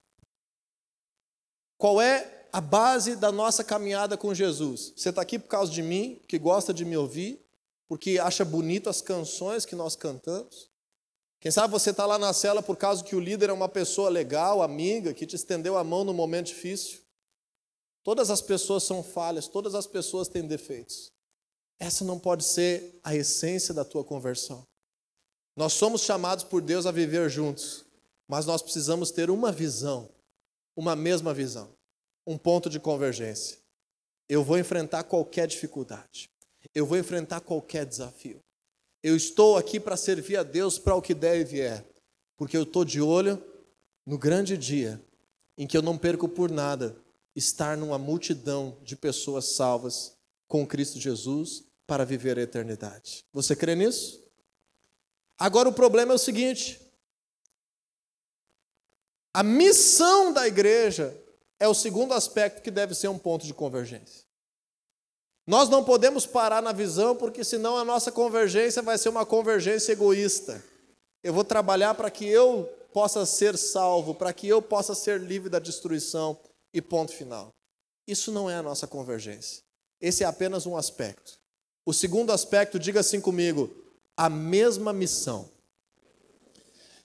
Qual 1.78 1.98
é 1.98 2.46
a 2.52 2.60
base 2.60 3.16
da 3.16 3.32
nossa 3.32 3.64
caminhada 3.64 4.18
com 4.18 4.34
Jesus? 4.34 4.92
Você 4.94 5.08
está 5.08 5.22
aqui 5.22 5.38
por 5.38 5.48
causa 5.48 5.72
de 5.72 5.80
mim, 5.82 6.20
que 6.28 6.38
gosta 6.38 6.74
de 6.74 6.84
me 6.84 6.94
ouvir, 6.94 7.42
porque 7.90 8.20
acha 8.20 8.44
bonito 8.44 8.88
as 8.88 9.00
canções 9.00 9.66
que 9.66 9.74
nós 9.74 9.96
cantamos? 9.96 10.70
Quem 11.40 11.50
sabe 11.50 11.72
você 11.72 11.90
está 11.90 12.06
lá 12.06 12.16
na 12.16 12.32
cela 12.32 12.62
por 12.62 12.76
causa 12.76 13.02
que 13.02 13.16
o 13.16 13.20
líder 13.20 13.50
é 13.50 13.52
uma 13.52 13.68
pessoa 13.68 14.08
legal, 14.08 14.62
amiga, 14.62 15.12
que 15.12 15.26
te 15.26 15.34
estendeu 15.34 15.76
a 15.76 15.82
mão 15.82 16.04
no 16.04 16.14
momento 16.14 16.46
difícil? 16.46 17.00
Todas 18.04 18.30
as 18.30 18.40
pessoas 18.40 18.84
são 18.84 19.02
falhas, 19.02 19.48
todas 19.48 19.74
as 19.74 19.88
pessoas 19.88 20.28
têm 20.28 20.46
defeitos. 20.46 21.10
Essa 21.80 22.04
não 22.04 22.16
pode 22.16 22.44
ser 22.44 23.00
a 23.02 23.16
essência 23.16 23.74
da 23.74 23.84
tua 23.84 24.04
conversão. 24.04 24.64
Nós 25.56 25.72
somos 25.72 26.02
chamados 26.02 26.44
por 26.44 26.62
Deus 26.62 26.86
a 26.86 26.92
viver 26.92 27.28
juntos. 27.28 27.84
Mas 28.28 28.46
nós 28.46 28.62
precisamos 28.62 29.10
ter 29.10 29.30
uma 29.30 29.50
visão, 29.50 30.08
uma 30.76 30.94
mesma 30.94 31.34
visão, 31.34 31.74
um 32.24 32.38
ponto 32.38 32.70
de 32.70 32.78
convergência. 32.78 33.58
Eu 34.28 34.44
vou 34.44 34.56
enfrentar 34.56 35.02
qualquer 35.02 35.48
dificuldade, 35.48 36.30
eu 36.74 36.86
vou 36.86 36.98
enfrentar 36.98 37.40
qualquer 37.40 37.84
desafio. 37.86 38.40
Eu 39.02 39.16
estou 39.16 39.56
aqui 39.56 39.80
para 39.80 39.96
servir 39.96 40.36
a 40.36 40.42
Deus 40.42 40.78
para 40.78 40.94
o 40.94 41.02
que 41.02 41.14
der 41.14 41.40
e 41.40 41.44
vier, 41.44 41.84
porque 42.36 42.56
eu 42.56 42.64
estou 42.64 42.84
de 42.84 43.00
olho 43.00 43.42
no 44.06 44.18
grande 44.18 44.56
dia 44.56 45.02
em 45.56 45.66
que 45.66 45.76
eu 45.76 45.82
não 45.82 45.96
perco 45.96 46.28
por 46.28 46.50
nada 46.50 46.96
estar 47.34 47.76
numa 47.76 47.98
multidão 47.98 48.78
de 48.82 48.96
pessoas 48.96 49.54
salvas 49.54 50.16
com 50.48 50.66
Cristo 50.66 50.98
Jesus 50.98 51.64
para 51.86 52.04
viver 52.04 52.38
a 52.38 52.42
eternidade. 52.42 53.24
Você 53.32 53.54
crê 53.56 53.74
nisso? 53.74 54.22
Agora 55.38 55.68
o 55.68 55.72
problema 55.72 56.12
é 56.12 56.14
o 56.16 56.18
seguinte: 56.18 56.80
a 59.32 59.42
missão 59.42 60.32
da 60.32 60.46
igreja 60.46 61.16
é 61.58 61.68
o 61.68 61.74
segundo 61.74 62.14
aspecto 62.14 62.62
que 62.62 62.70
deve 62.70 62.94
ser 62.94 63.08
um 63.08 63.18
ponto 63.18 63.46
de 63.46 63.54
convergência. 63.54 64.29
Nós 65.50 65.68
não 65.68 65.82
podemos 65.82 66.26
parar 66.26 66.62
na 66.62 66.70
visão, 66.70 67.16
porque 67.16 67.42
senão 67.42 67.76
a 67.76 67.84
nossa 67.84 68.12
convergência 68.12 68.80
vai 68.82 68.96
ser 68.96 69.08
uma 69.08 69.26
convergência 69.26 69.90
egoísta. 69.90 70.62
Eu 71.24 71.34
vou 71.34 71.42
trabalhar 71.42 71.92
para 71.94 72.08
que 72.08 72.24
eu 72.24 72.72
possa 72.92 73.26
ser 73.26 73.58
salvo, 73.58 74.14
para 74.14 74.32
que 74.32 74.46
eu 74.46 74.62
possa 74.62 74.94
ser 74.94 75.18
livre 75.18 75.50
da 75.50 75.58
destruição 75.58 76.38
e 76.72 76.80
ponto 76.80 77.12
final. 77.12 77.48
Isso 78.06 78.30
não 78.30 78.48
é 78.48 78.54
a 78.54 78.62
nossa 78.62 78.86
convergência. 78.86 79.64
Esse 80.00 80.22
é 80.22 80.26
apenas 80.28 80.66
um 80.66 80.76
aspecto. 80.76 81.36
O 81.84 81.92
segundo 81.92 82.30
aspecto, 82.30 82.78
diga 82.78 83.00
assim 83.00 83.20
comigo, 83.20 83.74
a 84.16 84.30
mesma 84.30 84.92
missão. 84.92 85.50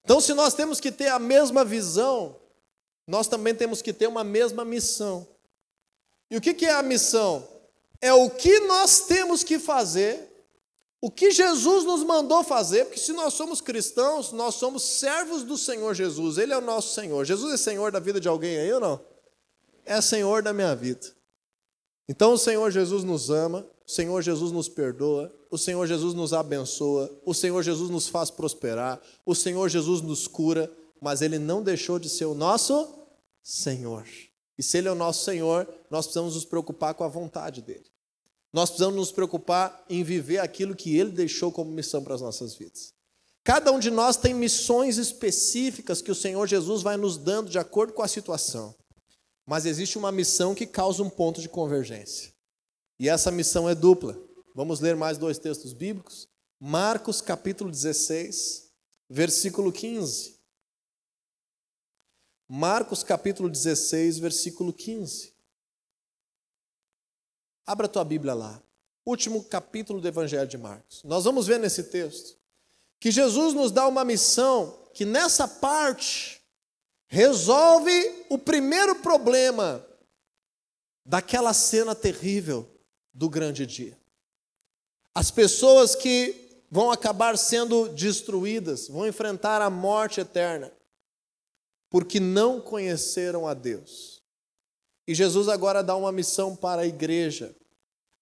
Então, 0.03 0.21
se 0.21 0.35
nós 0.35 0.53
temos 0.53 0.79
que 0.79 0.91
ter 0.91 1.07
a 1.07 1.17
mesma 1.17 1.65
visão, 1.65 2.35
nós 3.07 3.27
também 3.27 3.55
temos 3.55 3.81
que 3.81 3.91
ter 3.91 4.05
uma 4.05 4.23
mesma 4.23 4.63
missão. 4.63 5.27
E 6.29 6.37
o 6.37 6.41
que 6.41 6.63
é 6.63 6.73
a 6.73 6.83
missão? 6.83 7.54
É 8.05 8.13
o 8.13 8.29
que 8.29 8.59
nós 8.59 8.99
temos 8.99 9.43
que 9.43 9.57
fazer, 9.57 10.31
o 11.01 11.09
que 11.09 11.31
Jesus 11.31 11.83
nos 11.83 12.03
mandou 12.03 12.43
fazer, 12.43 12.85
porque 12.85 12.99
se 12.99 13.11
nós 13.13 13.33
somos 13.33 13.61
cristãos, 13.61 14.31
nós 14.31 14.53
somos 14.53 14.83
servos 14.83 15.41
do 15.41 15.57
Senhor 15.57 15.95
Jesus, 15.95 16.37
Ele 16.37 16.53
é 16.53 16.57
o 16.59 16.61
nosso 16.61 16.93
Senhor. 16.93 17.25
Jesus 17.25 17.51
é 17.51 17.57
Senhor 17.57 17.91
da 17.91 17.99
vida 17.99 18.19
de 18.19 18.27
alguém 18.27 18.59
aí 18.59 18.71
ou 18.73 18.79
não? 18.79 19.03
É 19.83 19.99
Senhor 20.01 20.43
da 20.43 20.53
minha 20.53 20.75
vida. 20.75 21.01
Então 22.07 22.33
o 22.33 22.37
Senhor 22.37 22.69
Jesus 22.69 23.03
nos 23.03 23.31
ama, 23.31 23.65
o 23.87 23.91
Senhor 23.91 24.21
Jesus 24.21 24.51
nos 24.51 24.69
perdoa, 24.69 25.33
o 25.49 25.57
Senhor 25.57 25.87
Jesus 25.87 26.13
nos 26.13 26.31
abençoa, 26.31 27.11
o 27.25 27.33
Senhor 27.33 27.63
Jesus 27.63 27.89
nos 27.89 28.07
faz 28.07 28.29
prosperar, 28.29 29.01
o 29.25 29.33
Senhor 29.33 29.67
Jesus 29.67 30.03
nos 30.03 30.27
cura, 30.27 30.71
mas 31.01 31.23
Ele 31.23 31.39
não 31.39 31.63
deixou 31.63 31.97
de 31.97 32.07
ser 32.07 32.25
o 32.25 32.35
nosso 32.35 32.87
Senhor. 33.41 34.05
E 34.59 34.61
se 34.61 34.77
Ele 34.77 34.89
é 34.89 34.91
o 34.91 34.95
nosso 34.95 35.23
Senhor, 35.23 35.67
nós 35.89 36.05
precisamos 36.05 36.35
nos 36.35 36.45
preocupar 36.45 36.93
com 36.93 37.03
a 37.03 37.07
vontade 37.07 37.63
dEle. 37.63 37.94
Nós 38.55 38.69
precisamos 38.69 38.95
nos 38.95 39.11
preocupar 39.11 39.83
em 39.89 40.01
viver 40.01 40.37
aquilo 40.37 40.77
que 40.77 40.95
Ele 40.97 41.11
deixou 41.11 41.51
como 41.51 41.69
missão 41.69 42.01
para 42.01 42.15
as 42.15 42.21
nossas 42.21 42.55
vidas. 42.55 42.93
Cada 43.43 43.69
um 43.69 43.79
de 43.79 43.91
nós 43.91 44.15
tem 44.15 44.33
missões 44.33 44.97
específicas 44.97 46.01
que 46.01 46.09
o 46.09 46.15
Senhor 46.15 46.47
Jesus 46.47 46.81
vai 46.81 46.95
nos 46.95 47.17
dando 47.17 47.49
de 47.49 47.59
acordo 47.59 47.91
com 47.91 48.01
a 48.01 48.07
situação. 48.07 48.73
Mas 49.45 49.65
existe 49.65 49.97
uma 49.97 50.09
missão 50.09 50.55
que 50.55 50.65
causa 50.65 51.03
um 51.03 51.09
ponto 51.09 51.41
de 51.41 51.49
convergência. 51.49 52.31
E 52.97 53.09
essa 53.09 53.29
missão 53.29 53.69
é 53.69 53.75
dupla. 53.75 54.17
Vamos 54.55 54.79
ler 54.79 54.95
mais 54.95 55.17
dois 55.17 55.37
textos 55.37 55.73
bíblicos? 55.73 56.25
Marcos 56.57 57.19
capítulo 57.19 57.69
16, 57.69 58.71
versículo 59.09 59.69
15. 59.69 60.39
Marcos 62.47 63.03
capítulo 63.03 63.49
16, 63.49 64.17
versículo 64.17 64.71
15. 64.71 65.34
Abra 67.65 67.87
a 67.87 67.89
tua 67.89 68.03
Bíblia 68.03 68.33
lá. 68.33 68.61
Último 69.05 69.43
capítulo 69.43 69.99
do 69.99 70.07
Evangelho 70.07 70.47
de 70.47 70.57
Marcos. 70.57 71.03
Nós 71.03 71.23
vamos 71.23 71.47
ver 71.47 71.59
nesse 71.59 71.83
texto 71.83 72.37
que 72.99 73.11
Jesus 73.11 73.53
nos 73.53 73.71
dá 73.71 73.87
uma 73.87 74.05
missão 74.05 74.77
que 74.93 75.05
nessa 75.05 75.47
parte 75.47 76.41
resolve 77.07 78.25
o 78.29 78.37
primeiro 78.37 78.95
problema 78.95 79.85
daquela 81.05 81.53
cena 81.53 81.93
terrível 81.93 82.67
do 83.13 83.29
grande 83.29 83.65
dia. 83.65 83.97
As 85.13 85.31
pessoas 85.31 85.95
que 85.95 86.63
vão 86.69 86.91
acabar 86.91 87.37
sendo 87.37 87.89
destruídas, 87.89 88.87
vão 88.87 89.07
enfrentar 89.07 89.61
a 89.61 89.69
morte 89.69 90.19
eterna, 90.19 90.71
porque 91.89 92.19
não 92.19 92.59
conheceram 92.59 93.47
a 93.47 93.53
Deus. 93.53 94.14
E 95.07 95.13
Jesus 95.13 95.47
agora 95.47 95.83
dá 95.83 95.95
uma 95.95 96.11
missão 96.11 96.55
para 96.55 96.81
a 96.81 96.87
igreja. 96.87 97.55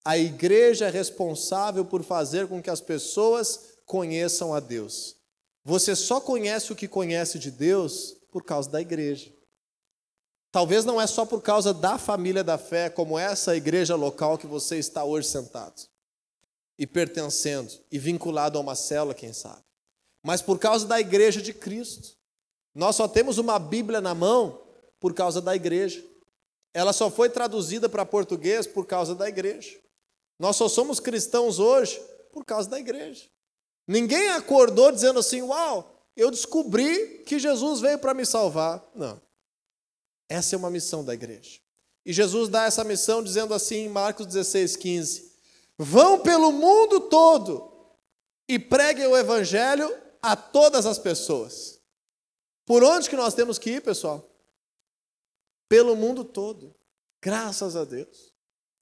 A 0.03 0.17
igreja 0.17 0.87
é 0.87 0.89
responsável 0.89 1.85
por 1.85 2.03
fazer 2.03 2.47
com 2.47 2.61
que 2.61 2.69
as 2.69 2.81
pessoas 2.81 3.77
conheçam 3.85 4.53
a 4.53 4.59
Deus. 4.59 5.15
Você 5.63 5.95
só 5.95 6.19
conhece 6.19 6.73
o 6.73 6.75
que 6.75 6.87
conhece 6.87 7.39
de 7.39 7.49
Deus 7.49 8.17
por 8.29 8.43
causa 8.43 8.69
da 8.69 8.81
igreja. 8.81 9.31
Talvez 10.51 10.85
não 10.85 11.01
é 11.01 11.07
só 11.07 11.25
por 11.25 11.41
causa 11.41 11.73
da 11.73 11.97
família 11.97 12.43
da 12.43 12.57
fé, 12.57 12.89
como 12.89 13.17
essa 13.17 13.55
igreja 13.55 13.95
local 13.95 14.37
que 14.37 14.45
você 14.45 14.77
está 14.77 15.03
hoje 15.03 15.27
sentado 15.27 15.81
e 16.77 16.85
pertencendo 16.85 17.71
e 17.91 17.97
vinculado 17.97 18.57
a 18.57 18.61
uma 18.61 18.75
célula, 18.75 19.15
quem 19.15 19.33
sabe, 19.33 19.63
mas 20.21 20.41
por 20.41 20.59
causa 20.59 20.85
da 20.85 20.99
igreja 20.99 21.41
de 21.41 21.53
Cristo. 21.53 22.17
Nós 22.75 22.95
só 22.95 23.07
temos 23.07 23.37
uma 23.37 23.57
Bíblia 23.57 24.01
na 24.01 24.13
mão 24.13 24.61
por 24.99 25.13
causa 25.13 25.41
da 25.41 25.55
igreja. 25.55 26.03
Ela 26.73 26.91
só 26.91 27.09
foi 27.09 27.29
traduzida 27.29 27.87
para 27.87 28.05
português 28.05 28.65
por 28.65 28.85
causa 28.85 29.13
da 29.13 29.29
igreja. 29.29 29.79
Nós 30.39 30.55
só 30.55 30.67
somos 30.67 30.99
cristãos 30.99 31.59
hoje 31.59 32.01
por 32.31 32.43
causa 32.43 32.69
da 32.69 32.79
igreja. 32.79 33.29
Ninguém 33.87 34.29
acordou 34.29 34.91
dizendo 34.91 35.19
assim: 35.19 35.41
Uau, 35.41 35.93
eu 36.15 36.31
descobri 36.31 37.19
que 37.25 37.37
Jesus 37.37 37.79
veio 37.79 37.99
para 37.99 38.13
me 38.13 38.25
salvar. 38.25 38.83
Não. 38.95 39.21
Essa 40.27 40.55
é 40.55 40.57
uma 40.57 40.69
missão 40.69 41.03
da 41.05 41.13
igreja. 41.13 41.59
E 42.05 42.11
Jesus 42.11 42.49
dá 42.49 42.63
essa 42.65 42.83
missão 42.83 43.23
dizendo 43.23 43.53
assim 43.53 43.85
em 43.85 43.89
Marcos 43.89 44.25
16, 44.25 44.75
15: 44.75 45.31
Vão 45.77 46.19
pelo 46.19 46.51
mundo 46.51 47.01
todo 47.01 47.71
e 48.49 48.57
preguem 48.57 49.07
o 49.07 49.17
evangelho 49.17 49.95
a 50.21 50.35
todas 50.35 50.85
as 50.85 50.97
pessoas. 50.97 51.79
Por 52.65 52.83
onde 52.83 53.09
que 53.09 53.15
nós 53.15 53.33
temos 53.33 53.59
que 53.59 53.71
ir, 53.71 53.81
pessoal? 53.81 54.32
Pelo 55.67 55.95
mundo 55.95 56.23
todo. 56.23 56.75
Graças 57.21 57.75
a 57.75 57.83
Deus. 57.83 58.33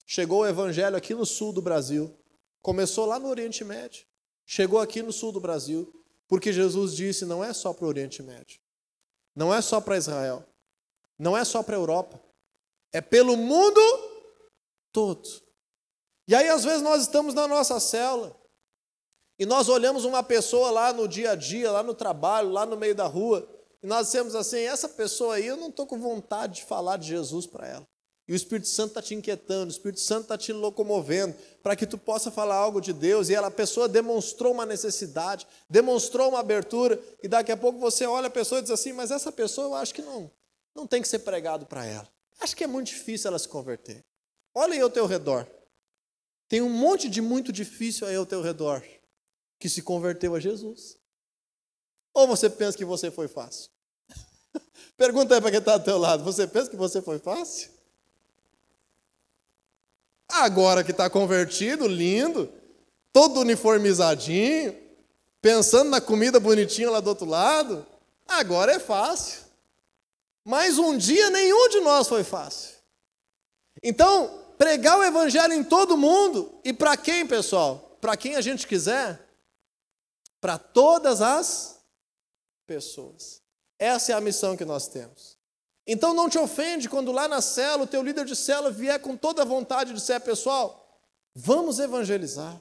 Chegou 0.05 0.41
o 0.41 0.47
evangelho 0.47 0.95
aqui 0.95 1.13
no 1.13 1.25
sul 1.25 1.53
do 1.53 1.61
Brasil. 1.61 2.17
Começou 2.61 3.05
lá 3.05 3.19
no 3.19 3.27
Oriente 3.27 3.63
Médio. 3.63 4.05
Chegou 4.45 4.79
aqui 4.79 5.01
no 5.01 5.11
sul 5.11 5.31
do 5.31 5.39
Brasil. 5.39 5.93
Porque 6.27 6.51
Jesus 6.51 6.95
disse: 6.95 7.25
não 7.25 7.43
é 7.43 7.53
só 7.53 7.73
para 7.73 7.85
o 7.85 7.87
Oriente 7.87 8.21
Médio. 8.21 8.59
Não 9.35 9.53
é 9.53 9.61
só 9.61 9.79
para 9.79 9.97
Israel. 9.97 10.45
Não 11.17 11.37
é 11.37 11.45
só 11.45 11.63
para 11.63 11.75
a 11.75 11.79
Europa. 11.79 12.21
É 12.91 12.99
pelo 12.99 13.37
mundo 13.37 13.81
todo. 14.91 15.27
E 16.27 16.35
aí, 16.35 16.49
às 16.49 16.63
vezes, 16.63 16.81
nós 16.81 17.03
estamos 17.03 17.33
na 17.33 17.47
nossa 17.47 17.79
célula 17.79 18.39
e 19.37 19.45
nós 19.45 19.69
olhamos 19.69 20.05
uma 20.05 20.21
pessoa 20.21 20.69
lá 20.69 20.93
no 20.93 21.07
dia 21.07 21.31
a 21.31 21.35
dia, 21.35 21.71
lá 21.71 21.81
no 21.81 21.95
trabalho, 21.95 22.51
lá 22.51 22.65
no 22.65 22.77
meio 22.77 22.93
da 22.93 23.07
rua, 23.07 23.47
e 23.83 23.87
nós 23.87 24.07
dizemos 24.07 24.35
assim: 24.35 24.59
essa 24.59 24.87
pessoa 24.87 25.35
aí, 25.35 25.47
eu 25.47 25.57
não 25.57 25.69
estou 25.69 25.87
com 25.87 25.99
vontade 25.99 26.55
de 26.55 26.65
falar 26.65 26.97
de 26.97 27.07
Jesus 27.07 27.45
para 27.47 27.67
ela. 27.67 27.87
E 28.27 28.33
o 28.33 28.35
Espírito 28.35 28.67
Santo 28.67 28.89
está 28.89 29.01
te 29.01 29.15
inquietando, 29.15 29.67
o 29.67 29.71
Espírito 29.71 29.99
Santo 29.99 30.21
está 30.21 30.37
te 30.37 30.53
locomovendo 30.53 31.35
para 31.61 31.75
que 31.75 31.87
tu 31.87 31.97
possa 31.97 32.31
falar 32.31 32.55
algo 32.55 32.79
de 32.79 32.93
Deus. 32.93 33.29
E 33.29 33.33
ela, 33.33 33.47
a 33.47 33.51
pessoa 33.51 33.89
demonstrou 33.89 34.53
uma 34.53 34.65
necessidade, 34.65 35.45
demonstrou 35.69 36.29
uma 36.29 36.39
abertura, 36.39 37.01
e 37.21 37.27
daqui 37.27 37.51
a 37.51 37.57
pouco 37.57 37.79
você 37.79 38.05
olha 38.05 38.27
a 38.27 38.31
pessoa 38.31 38.59
e 38.59 38.61
diz 38.61 38.71
assim: 38.71 38.93
Mas 38.93 39.11
essa 39.11 39.31
pessoa 39.31 39.67
eu 39.67 39.75
acho 39.75 39.93
que 39.93 40.01
não, 40.01 40.31
não 40.75 40.85
tem 40.85 41.01
que 41.01 41.07
ser 41.07 41.19
pregado 41.19 41.65
para 41.65 41.85
ela. 41.85 42.07
Acho 42.39 42.55
que 42.55 42.63
é 42.63 42.67
muito 42.67 42.87
difícil 42.87 43.27
ela 43.27 43.39
se 43.39 43.47
converter. 43.47 44.03
Olha 44.53 44.73
aí 44.73 44.81
ao 44.81 44.89
teu 44.89 45.05
redor. 45.05 45.47
Tem 46.47 46.61
um 46.61 46.69
monte 46.69 47.09
de 47.09 47.21
muito 47.21 47.51
difícil 47.51 48.05
aí 48.05 48.15
ao 48.15 48.25
teu 48.25 48.41
redor 48.41 48.83
que 49.57 49.69
se 49.69 49.81
converteu 49.81 50.35
a 50.35 50.39
Jesus. 50.39 51.00
Ou 52.13 52.27
você 52.27 52.49
pensa 52.49 52.77
que 52.77 52.85
você 52.85 53.09
foi 53.09 53.27
fácil? 53.27 53.69
Pergunta 54.97 55.35
aí 55.35 55.41
para 55.41 55.51
quem 55.51 55.59
está 55.59 55.77
do 55.77 55.83
teu 55.83 55.97
lado. 55.97 56.23
Você 56.23 56.45
pensa 56.47 56.69
que 56.69 56.75
você 56.75 57.01
foi 57.01 57.19
fácil? 57.19 57.71
Agora 60.29 60.83
que 60.83 60.91
está 60.91 61.09
convertido, 61.09 61.87
lindo, 61.87 62.49
todo 63.11 63.41
uniformizadinho, 63.41 64.77
pensando 65.41 65.89
na 65.89 65.99
comida 65.99 66.39
bonitinha 66.39 66.89
lá 66.89 66.99
do 66.99 67.09
outro 67.09 67.25
lado, 67.25 67.85
agora 68.27 68.73
é 68.73 68.79
fácil. 68.79 69.41
Mas 70.43 70.77
um 70.77 70.97
dia 70.97 71.29
nenhum 71.29 71.69
de 71.69 71.81
nós 71.81 72.07
foi 72.07 72.23
fácil. 72.23 72.75
Então, 73.83 74.41
pregar 74.57 74.97
o 74.97 75.03
evangelho 75.03 75.53
em 75.53 75.63
todo 75.63 75.97
mundo, 75.97 76.59
e 76.63 76.71
para 76.71 76.95
quem, 76.95 77.25
pessoal? 77.25 77.97
Para 77.99 78.15
quem 78.15 78.35
a 78.35 78.41
gente 78.41 78.65
quiser? 78.65 79.19
Para 80.39 80.57
todas 80.57 81.21
as 81.21 81.80
pessoas. 82.71 83.41
Essa 83.77 84.13
é 84.13 84.15
a 84.15 84.21
missão 84.21 84.55
que 84.55 84.63
nós 84.63 84.87
temos. 84.87 85.37
Então 85.85 86.13
não 86.13 86.29
te 86.29 86.37
ofende 86.37 86.87
quando 86.87 87.11
lá 87.11 87.27
na 87.27 87.41
cela 87.41 87.83
o 87.83 87.87
teu 87.87 88.01
líder 88.01 88.23
de 88.23 88.33
cela 88.33 88.71
vier 88.71 88.97
com 89.01 89.17
toda 89.17 89.41
a 89.41 89.45
vontade 89.45 89.93
de 89.93 89.99
ser 89.99 90.21
pessoal. 90.21 90.87
Vamos 91.35 91.79
evangelizar. 91.79 92.57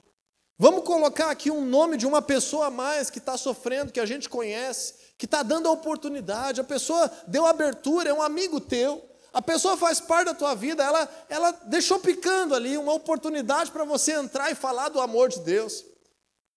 Vamos 0.59 0.83
colocar 0.83 1.31
aqui 1.31 1.49
um 1.49 1.65
nome 1.65 1.97
de 1.97 2.09
uma 2.09 2.21
pessoa 2.21 2.67
a 2.67 2.71
mais 2.71 3.09
que 3.09 3.19
está 3.19 3.37
sofrendo, 3.37 3.93
que 3.93 4.01
a 4.01 4.05
gente 4.05 4.29
conhece, 4.29 4.95
que 5.17 5.27
está 5.27 5.45
dando 5.45 5.69
a 5.69 5.73
oportunidade. 5.73 6.61
A 6.61 6.65
pessoa 6.65 7.09
deu 7.29 7.47
abertura, 7.47 8.11
é 8.11 8.13
um 8.13 8.23
amigo 8.23 8.61
teu. 8.61 9.09
A 9.33 9.41
pessoa 9.41 9.77
faz 9.77 10.01
parte 10.01 10.27
da 10.27 10.35
tua 10.35 10.57
vida, 10.57 10.83
ela, 10.83 11.09
ela 11.29 11.53
deixou 11.67 12.01
picando 12.01 12.53
ali 12.53 12.77
uma 12.77 12.93
oportunidade 12.95 13.71
para 13.71 13.85
você 13.85 14.13
entrar 14.13 14.51
e 14.51 14.57
falar 14.57 14.89
do 14.89 15.01
amor 15.01 15.29
de 15.29 15.39
Deus. 15.39 15.85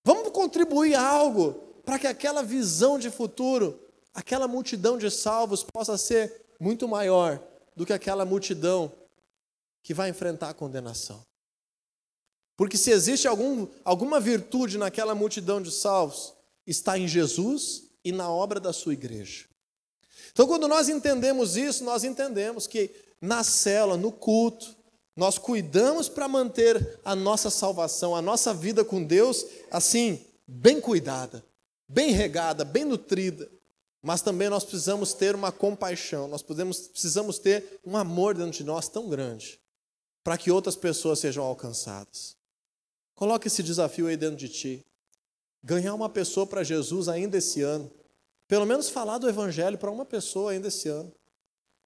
Vamos 0.04 0.32
contribuir 0.32 0.96
algo 0.96 1.73
para 1.86 2.00
que 2.00 2.08
aquela 2.08 2.42
visão 2.42 2.98
de 2.98 3.10
futuro, 3.10 3.80
aquela 4.14 4.48
multidão 4.48 4.98
de 4.98 5.10
salvos 5.12 5.64
possa 5.64 5.98
ser 5.98 6.46
muito 6.60 6.88
maior 6.88 7.42
do 7.76 7.86
que 7.86 7.94
aquela 7.94 8.26
multidão 8.26 8.92
que 9.82 9.94
vai 9.94 10.10
enfrentar 10.10 10.50
a 10.50 10.54
condenação. 10.54 11.22
Porque 12.56 12.78
se 12.78 12.92
existe 12.92 13.28
algum, 13.28 13.68
alguma 13.84 14.20
virtude 14.20 14.78
naquela 14.78 15.16
multidão 15.16 15.62
de 15.62 15.72
salvos, 15.72 16.34
está 16.66 16.98
em 16.98 17.08
Jesus 17.08 17.90
e 18.06 18.12
na 18.12 18.30
obra 18.30 18.60
da 18.60 18.72
sua 18.72 18.94
igreja. 18.94 19.46
Então, 20.32 20.48
quando 20.48 20.68
nós 20.68 20.88
entendemos 20.88 21.58
isso, 21.58 21.84
nós 21.84 22.04
entendemos 22.04 22.66
que 22.68 22.92
na 23.20 23.44
cela, 23.44 23.98
no 23.98 24.12
culto, 24.12 24.76
nós 25.16 25.38
cuidamos 25.38 26.10
para 26.10 26.28
manter 26.28 27.00
a 27.06 27.16
nossa 27.16 27.50
salvação, 27.50 28.16
a 28.16 28.22
nossa 28.22 28.54
vida 28.54 28.84
com 28.84 29.04
Deus, 29.04 29.46
assim, 29.70 30.26
bem 30.48 30.82
cuidada, 30.82 31.44
bem 31.88 32.12
regada, 32.12 32.64
bem 32.64 32.86
nutrida. 32.86 33.50
Mas 34.02 34.22
também 34.22 34.50
nós 34.50 34.66
precisamos 34.66 35.14
ter 35.14 35.34
uma 35.34 35.52
compaixão, 35.52 36.28
nós 36.28 36.44
podemos, 36.44 36.90
precisamos 36.90 37.40
ter 37.40 37.80
um 37.86 37.96
amor 37.96 38.36
dentro 38.36 38.52
de 38.52 38.64
nós 38.64 38.90
tão 38.90 39.08
grande, 39.08 39.62
para 40.22 40.38
que 40.38 40.52
outras 40.52 40.76
pessoas 40.76 41.20
sejam 41.20 41.44
alcançadas. 41.44 42.36
Coloque 43.16 43.48
esse 43.48 43.64
desafio 43.64 44.08
aí 44.08 44.18
dentro 44.18 44.36
de 44.36 44.50
ti. 44.50 44.86
Ganhar 45.64 45.94
uma 45.94 46.10
pessoa 46.10 46.46
para 46.46 46.64
Jesus 46.64 47.08
ainda 47.08 47.38
esse 47.38 47.62
ano. 47.62 47.90
Pelo 48.48 48.66
menos 48.66 48.90
falar 48.90 49.18
do 49.18 49.30
Evangelho 49.30 49.78
para 49.78 49.90
uma 49.90 50.04
pessoa 50.04 50.52
ainda 50.52 50.68
esse 50.68 50.90
ano. 50.90 51.14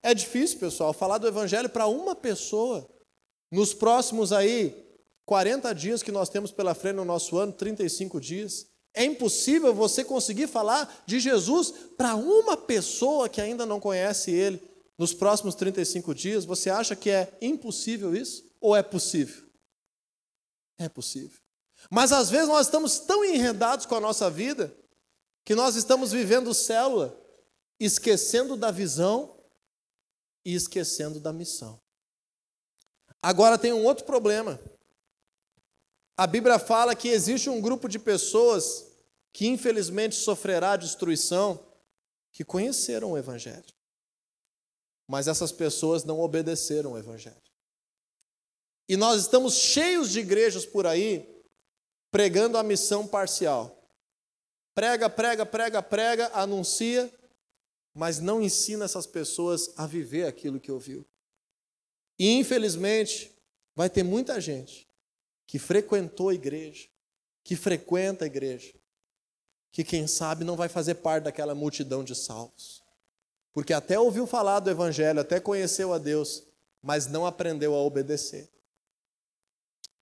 É 0.02 0.14
difícil, 0.14 0.58
pessoal, 0.58 0.94
falar 0.94 1.20
do 1.20 1.28
Evangelho 1.28 1.70
para 1.70 1.86
uma 1.86 2.16
pessoa. 2.16 2.90
Nos 3.52 3.74
próximos 3.74 4.34
aí 4.34 4.88
40 5.26 5.74
dias 5.74 6.02
que 6.02 6.12
nós 6.12 6.30
temos 6.30 6.52
pela 6.52 6.74
frente 6.74 6.96
no 6.96 7.06
nosso 7.06 7.38
ano, 7.38 7.52
35 7.52 8.20
dias, 8.20 8.66
é 8.98 9.06
impossível 9.06 9.74
você 9.76 10.04
conseguir 10.04 10.48
falar 10.48 11.04
de 11.06 11.20
Jesus 11.20 11.72
para 11.96 12.16
uma 12.16 12.58
pessoa 12.58 13.30
que 13.30 13.40
ainda 13.40 13.64
não 13.64 13.80
conhece 13.80 14.32
Ele 14.32 14.60
nos 14.98 15.14
próximos 15.14 15.54
35 15.54 16.16
dias. 16.16 16.46
Você 16.46 16.72
acha 16.72 16.96
que 16.96 17.12
é 17.12 17.38
impossível 17.40 18.16
isso? 18.16 18.44
Ou 18.60 18.76
é 18.76 18.82
possível? 18.82 19.48
É 20.80 20.90
possível. 20.90 21.40
Mas 21.92 22.12
às 22.12 22.32
vezes 22.32 22.48
nós 22.48 22.66
estamos 22.66 22.98
tão 23.00 23.24
enredados 23.24 23.86
com 23.86 23.94
a 23.94 24.02
nossa 24.02 24.32
vida 24.32 24.76
que 25.46 25.54
nós 25.54 25.76
estamos 25.76 26.12
vivendo 26.12 26.52
célula, 26.54 27.16
esquecendo 27.80 28.58
da 28.58 28.72
visão 28.72 29.40
e 30.44 30.56
esquecendo 30.56 31.20
da 31.20 31.32
missão. 31.32 31.80
Agora 33.22 33.60
tem 33.60 33.72
um 33.72 33.86
outro 33.86 34.06
problema. 34.06 34.60
A 36.18 36.26
Bíblia 36.26 36.58
fala 36.58 36.96
que 36.96 37.10
existe 37.10 37.48
um 37.48 37.62
grupo 37.62 37.88
de 37.88 38.00
pessoas 38.00 38.92
que 39.32 39.46
infelizmente 39.46 40.16
sofrerá 40.16 40.76
destruição, 40.76 41.64
que 42.32 42.44
conheceram 42.44 43.12
o 43.12 43.18
Evangelho. 43.18 43.72
Mas 45.08 45.28
essas 45.28 45.52
pessoas 45.52 46.04
não 46.04 46.20
obedeceram 46.20 46.94
o 46.94 46.98
Evangelho. 46.98 47.40
E 48.90 48.98
nós 48.98 49.22
estamos 49.22 49.54
cheios 49.54 50.10
de 50.10 50.22
igrejas 50.22 50.66
por 50.66 50.88
aí 50.88 51.44
pregando 52.10 52.58
a 52.58 52.64
missão 52.64 53.06
parcial. 53.06 53.88
Prega, 54.74 55.08
prega, 55.08 55.46
prega, 55.46 55.84
prega, 55.84 56.32
anuncia, 56.34 57.14
mas 57.94 58.20
não 58.20 58.42
ensina 58.42 58.86
essas 58.86 59.06
pessoas 59.06 59.72
a 59.78 59.86
viver 59.86 60.26
aquilo 60.26 60.60
que 60.60 60.72
ouviu. 60.72 61.06
E 62.18 62.32
infelizmente, 62.32 63.32
vai 63.76 63.88
ter 63.88 64.02
muita 64.02 64.42
gente 64.42 64.87
que 65.48 65.58
frequentou 65.58 66.30
a 66.30 66.34
igreja, 66.34 66.88
que 67.44 67.56
frequenta 67.56 68.26
a 68.26 68.28
igreja, 68.28 68.74
que 69.72 69.84
quem 69.84 70.06
sabe 70.06 70.44
não 70.44 70.58
vai 70.58 70.68
fazer 70.68 70.96
parte 70.96 71.24
daquela 71.24 71.56
multidão 71.56 72.04
de 72.04 72.14
salvos. 72.14 72.84
Porque 73.54 73.74
até 73.74 73.98
ouviu 73.98 74.28
falar 74.28 74.60
do 74.60 74.70
evangelho, 74.70 75.22
até 75.22 75.40
conheceu 75.40 75.94
a 75.94 75.98
Deus, 75.98 76.44
mas 76.82 77.08
não 77.08 77.26
aprendeu 77.26 77.74
a 77.74 77.82
obedecer. 77.82 78.52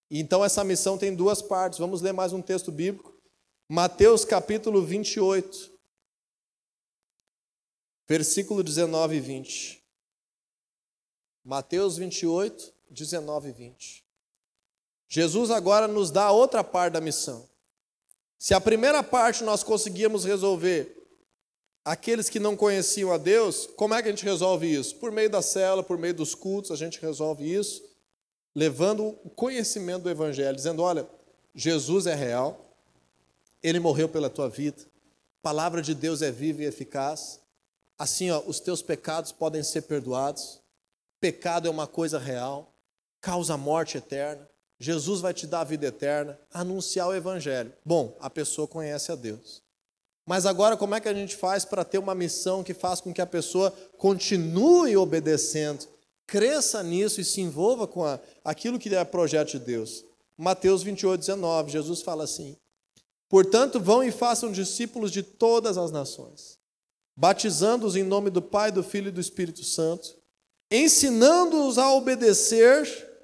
Então 0.10 0.44
essa 0.44 0.64
missão 0.64 0.98
tem 0.98 1.16
duas 1.16 1.42
partes. 1.42 1.80
Vamos 1.80 2.02
ler 2.02 2.12
mais 2.12 2.34
um 2.34 2.42
texto 2.42 2.72
bíblico. 2.72 3.14
Mateus 3.68 4.26
capítulo 4.26 4.84
28, 4.84 5.72
versículo 8.08 8.64
19 8.64 9.16
e 9.16 9.20
20. 9.20 9.84
Mateus 11.44 11.98
28, 11.98 12.74
19 12.90 13.50
e 13.50 13.52
20. 13.52 14.05
Jesus 15.08 15.52
agora 15.52 15.88
nos 15.88 16.12
dá 16.12 16.32
outra 16.32 16.64
parte 16.64 16.94
da 16.94 17.02
missão. 17.02 17.48
Se 18.38 18.54
a 18.54 18.62
primeira 18.62 19.02
parte 19.04 19.44
nós 19.44 19.64
conseguíamos 19.64 20.26
resolver 20.26 20.96
aqueles 21.84 22.30
que 22.30 22.40
não 22.40 22.56
conheciam 22.56 23.12
a 23.12 23.18
Deus, 23.18 23.68
como 23.76 23.94
é 23.94 24.02
que 24.02 24.08
a 24.08 24.12
gente 24.12 24.26
resolve 24.26 24.72
isso? 24.72 24.96
Por 24.96 25.12
meio 25.12 25.30
da 25.30 25.42
cela, 25.42 25.84
por 25.84 25.98
meio 25.98 26.14
dos 26.14 26.36
cultos, 26.36 26.72
a 26.72 26.76
gente 26.76 27.00
resolve 27.00 27.52
isso 27.52 27.96
levando 28.56 29.20
o 29.24 29.30
conhecimento 29.30 30.04
do 30.04 30.10
Evangelho, 30.10 30.56
dizendo: 30.56 30.82
olha, 30.82 31.06
Jesus 31.54 32.08
é 32.08 32.16
real, 32.16 32.66
ele 33.62 33.80
morreu 33.80 34.08
pela 34.08 34.30
tua 34.30 34.50
vida, 34.50 34.82
a 34.82 35.44
palavra 35.44 35.82
de 35.82 35.94
Deus 35.94 36.22
é 36.22 36.32
viva 36.32 36.64
e 36.64 36.66
eficaz. 36.66 37.42
Assim, 37.98 38.32
ó, 38.32 38.42
os 38.48 38.60
teus 38.60 38.82
pecados 38.82 39.32
podem 39.32 39.64
ser 39.64 39.84
perdoados. 39.84 40.62
Pecado 41.20 41.68
é 41.68 41.72
uma 41.72 41.88
coisa 41.88 42.20
real, 42.20 42.74
causa 43.22 43.56
morte 43.56 43.98
eterna. 43.98 44.50
Jesus 44.80 45.22
vai 45.22 45.34
te 45.34 45.48
dar 45.48 45.62
a 45.62 45.66
vida 45.66 45.88
eterna. 45.88 46.40
Anunciar 46.54 47.08
o 47.08 47.16
Evangelho. 47.16 47.74
Bom, 47.84 48.16
a 48.20 48.30
pessoa 48.30 48.68
conhece 48.68 49.12
a 49.12 49.16
Deus. 49.16 49.64
Mas 50.28 50.46
agora, 50.46 50.76
como 50.76 50.96
é 50.96 51.00
que 51.00 51.08
a 51.08 51.14
gente 51.14 51.36
faz 51.36 51.64
para 51.64 51.86
ter 51.86 51.98
uma 51.98 52.16
missão 52.16 52.64
que 52.64 52.74
faz 52.74 53.00
com 53.00 53.14
que 53.14 53.22
a 53.22 53.28
pessoa 53.28 53.72
continue 53.98 54.98
obedecendo, 54.98 55.88
Cresça 56.28 56.82
nisso 56.82 57.22
e 57.22 57.26
se 57.26 57.40
envolva 57.42 57.88
com 57.88 58.04
a, 58.04 58.20
aquilo 58.44 58.80
que 58.80 58.94
é 58.94 59.04
projeto 59.04 59.52
de 59.52 59.60
Deus. 59.60 60.04
Mateus 60.38 60.82
28, 60.82 61.20
19, 61.20 61.72
Jesus 61.72 62.02
fala 62.02 62.24
assim: 62.24 62.58
Portanto, 63.30 63.80
vão 63.80 64.04
e 64.04 64.12
façam 64.12 64.52
discípulos 64.52 65.12
de 65.12 65.22
todas 65.22 65.78
as 65.78 65.92
nações, 65.92 66.58
batizando-os 67.16 67.96
em 67.96 68.04
nome 68.04 68.30
do 68.30 68.42
Pai, 68.42 68.72
do 68.72 68.84
Filho 68.84 69.10
e 69.10 69.12
do 69.12 69.22
Espírito 69.22 69.64
Santo, 69.64 70.16
ensinando-os 70.72 71.78
a 71.78 71.92
obedecer 71.94 73.15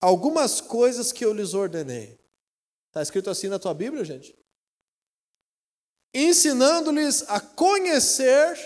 algumas 0.00 0.60
coisas 0.60 1.12
que 1.12 1.24
eu 1.24 1.32
lhes 1.32 1.54
ordenei. 1.54 2.18
Está 2.88 3.02
escrito 3.02 3.30
assim 3.30 3.48
na 3.48 3.58
tua 3.58 3.74
Bíblia, 3.74 4.04
gente? 4.04 4.36
Ensinando-lhes 6.12 7.22
a 7.28 7.40
conhecer 7.40 8.56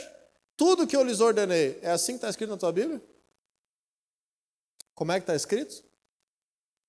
tudo 0.57 0.87
que 0.87 0.97
eu 0.97 1.03
lhes 1.03 1.21
ordenei. 1.21 1.79
É 1.83 1.91
assim 1.91 2.13
que 2.13 2.19
está 2.19 2.31
escrito 2.31 2.51
na 2.51 2.57
tua 2.57 2.73
Bíblia? 2.73 3.03
Como 4.95 5.13
é 5.13 5.17
que 5.17 5.25
está 5.25 5.35
escrito? 5.35 5.85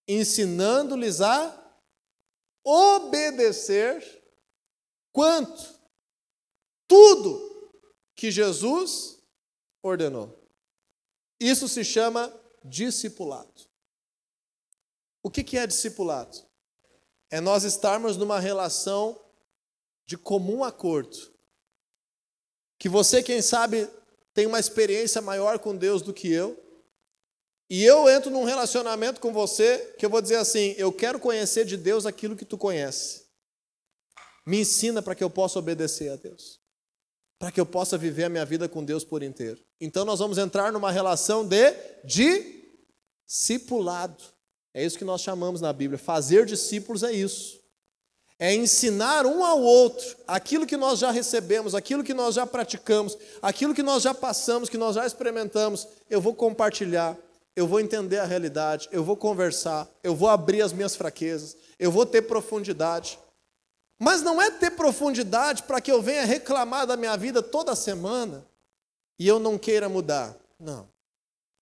Ensinando-lhes 0.07 1.19
a 1.19 1.79
obedecer 2.63 4.23
quanto? 5.11 5.75
Tudo 6.87 7.73
que 8.15 8.31
Jesus 8.31 9.21
ordenou. 9.81 10.39
Isso 11.39 11.67
se 11.67 11.83
chama 11.83 12.33
discipulado. 12.63 13.74
O 15.25 15.31
que 15.31 15.57
é 15.57 15.65
discipulado? 15.65 16.37
É 17.31 17.41
nós 17.41 17.63
estarmos 17.63 18.15
numa 18.15 18.39
relação 18.39 19.19
de 20.05 20.15
comum 20.15 20.63
acordo. 20.63 21.17
Que 22.77 22.87
você, 22.87 23.23
quem 23.23 23.41
sabe, 23.41 23.89
tem 24.35 24.45
uma 24.45 24.59
experiência 24.59 25.23
maior 25.23 25.57
com 25.57 25.75
Deus 25.75 26.03
do 26.03 26.13
que 26.13 26.31
eu. 26.31 26.55
E 27.67 27.83
eu 27.83 28.07
entro 28.07 28.29
num 28.29 28.43
relacionamento 28.43 29.19
com 29.19 29.33
você 29.33 29.95
que 29.97 30.05
eu 30.05 30.11
vou 30.11 30.21
dizer 30.21 30.35
assim: 30.35 30.75
eu 30.77 30.93
quero 30.93 31.19
conhecer 31.19 31.65
de 31.65 31.75
Deus 31.75 32.05
aquilo 32.05 32.35
que 32.35 32.45
tu 32.45 32.55
conhece. 32.55 33.25
Me 34.45 34.59
ensina 34.59 35.01
para 35.01 35.15
que 35.15 35.23
eu 35.23 35.29
possa 35.31 35.57
obedecer 35.57 36.11
a 36.11 36.17
Deus. 36.17 36.61
Para 37.39 37.51
que 37.51 37.59
eu 37.59 37.65
possa 37.65 37.97
viver 37.97 38.25
a 38.25 38.29
minha 38.29 38.45
vida 38.45 38.69
com 38.69 38.85
Deus 38.85 39.03
por 39.03 39.23
inteiro. 39.23 39.59
Então 39.81 40.05
nós 40.05 40.19
vamos 40.19 40.37
entrar 40.37 40.71
numa 40.71 40.91
relação 40.91 41.47
de 41.47 41.63
discipulado. 43.25 44.34
É 44.75 44.85
isso 44.85 44.97
que 44.97 45.03
nós 45.03 45.21
chamamos 45.21 45.59
na 45.59 45.73
Bíblia. 45.73 45.97
Fazer 45.97 46.45
discípulos 46.45 47.01
é 47.01 47.11
isso. 47.11 47.59
É 48.37 48.53
ensinar 48.53 49.25
um 49.25 49.43
ao 49.43 49.59
outro 49.59 50.17
aquilo 50.27 50.67
que 50.67 50.77
nós 50.77 50.99
já 50.99 51.09
recebemos, 51.09 51.73
aquilo 51.73 52.03
que 52.03 52.13
nós 52.13 52.35
já 52.35 52.45
praticamos, 52.45 53.17
aquilo 53.41 53.73
que 53.73 53.81
nós 53.81 54.03
já 54.03 54.13
passamos, 54.13 54.69
que 54.69 54.77
nós 54.77 54.95
já 54.95 55.07
experimentamos. 55.07 55.87
Eu 56.07 56.21
vou 56.21 56.35
compartilhar 56.35 57.17
eu 57.55 57.65
vou 57.65 57.79
entender 57.79 58.19
a 58.19 58.25
realidade, 58.25 58.89
eu 58.91 59.03
vou 59.03 59.15
conversar, 59.15 59.87
eu 60.03 60.13
vou 60.13 60.27
abrir 60.27 60.61
as 60.61 60.73
minhas 60.73 60.95
fraquezas, 60.95 61.55
eu 61.79 61.89
vou 61.89 62.05
ter 62.05 62.23
profundidade. 62.23 63.17
Mas 63.97 64.21
não 64.21 64.41
é 64.41 64.51
ter 64.51 64.71
profundidade 64.71 65.63
para 65.63 65.79
que 65.79 65.89
eu 65.89 66.01
venha 66.01 66.25
reclamar 66.25 66.85
da 66.85 66.97
minha 66.97 67.15
vida 67.15 67.41
toda 67.41 67.73
semana 67.75 68.45
e 69.17 69.25
eu 69.25 69.39
não 69.39 69.57
queira 69.57 69.87
mudar. 69.87 70.35
Não. 70.59 70.89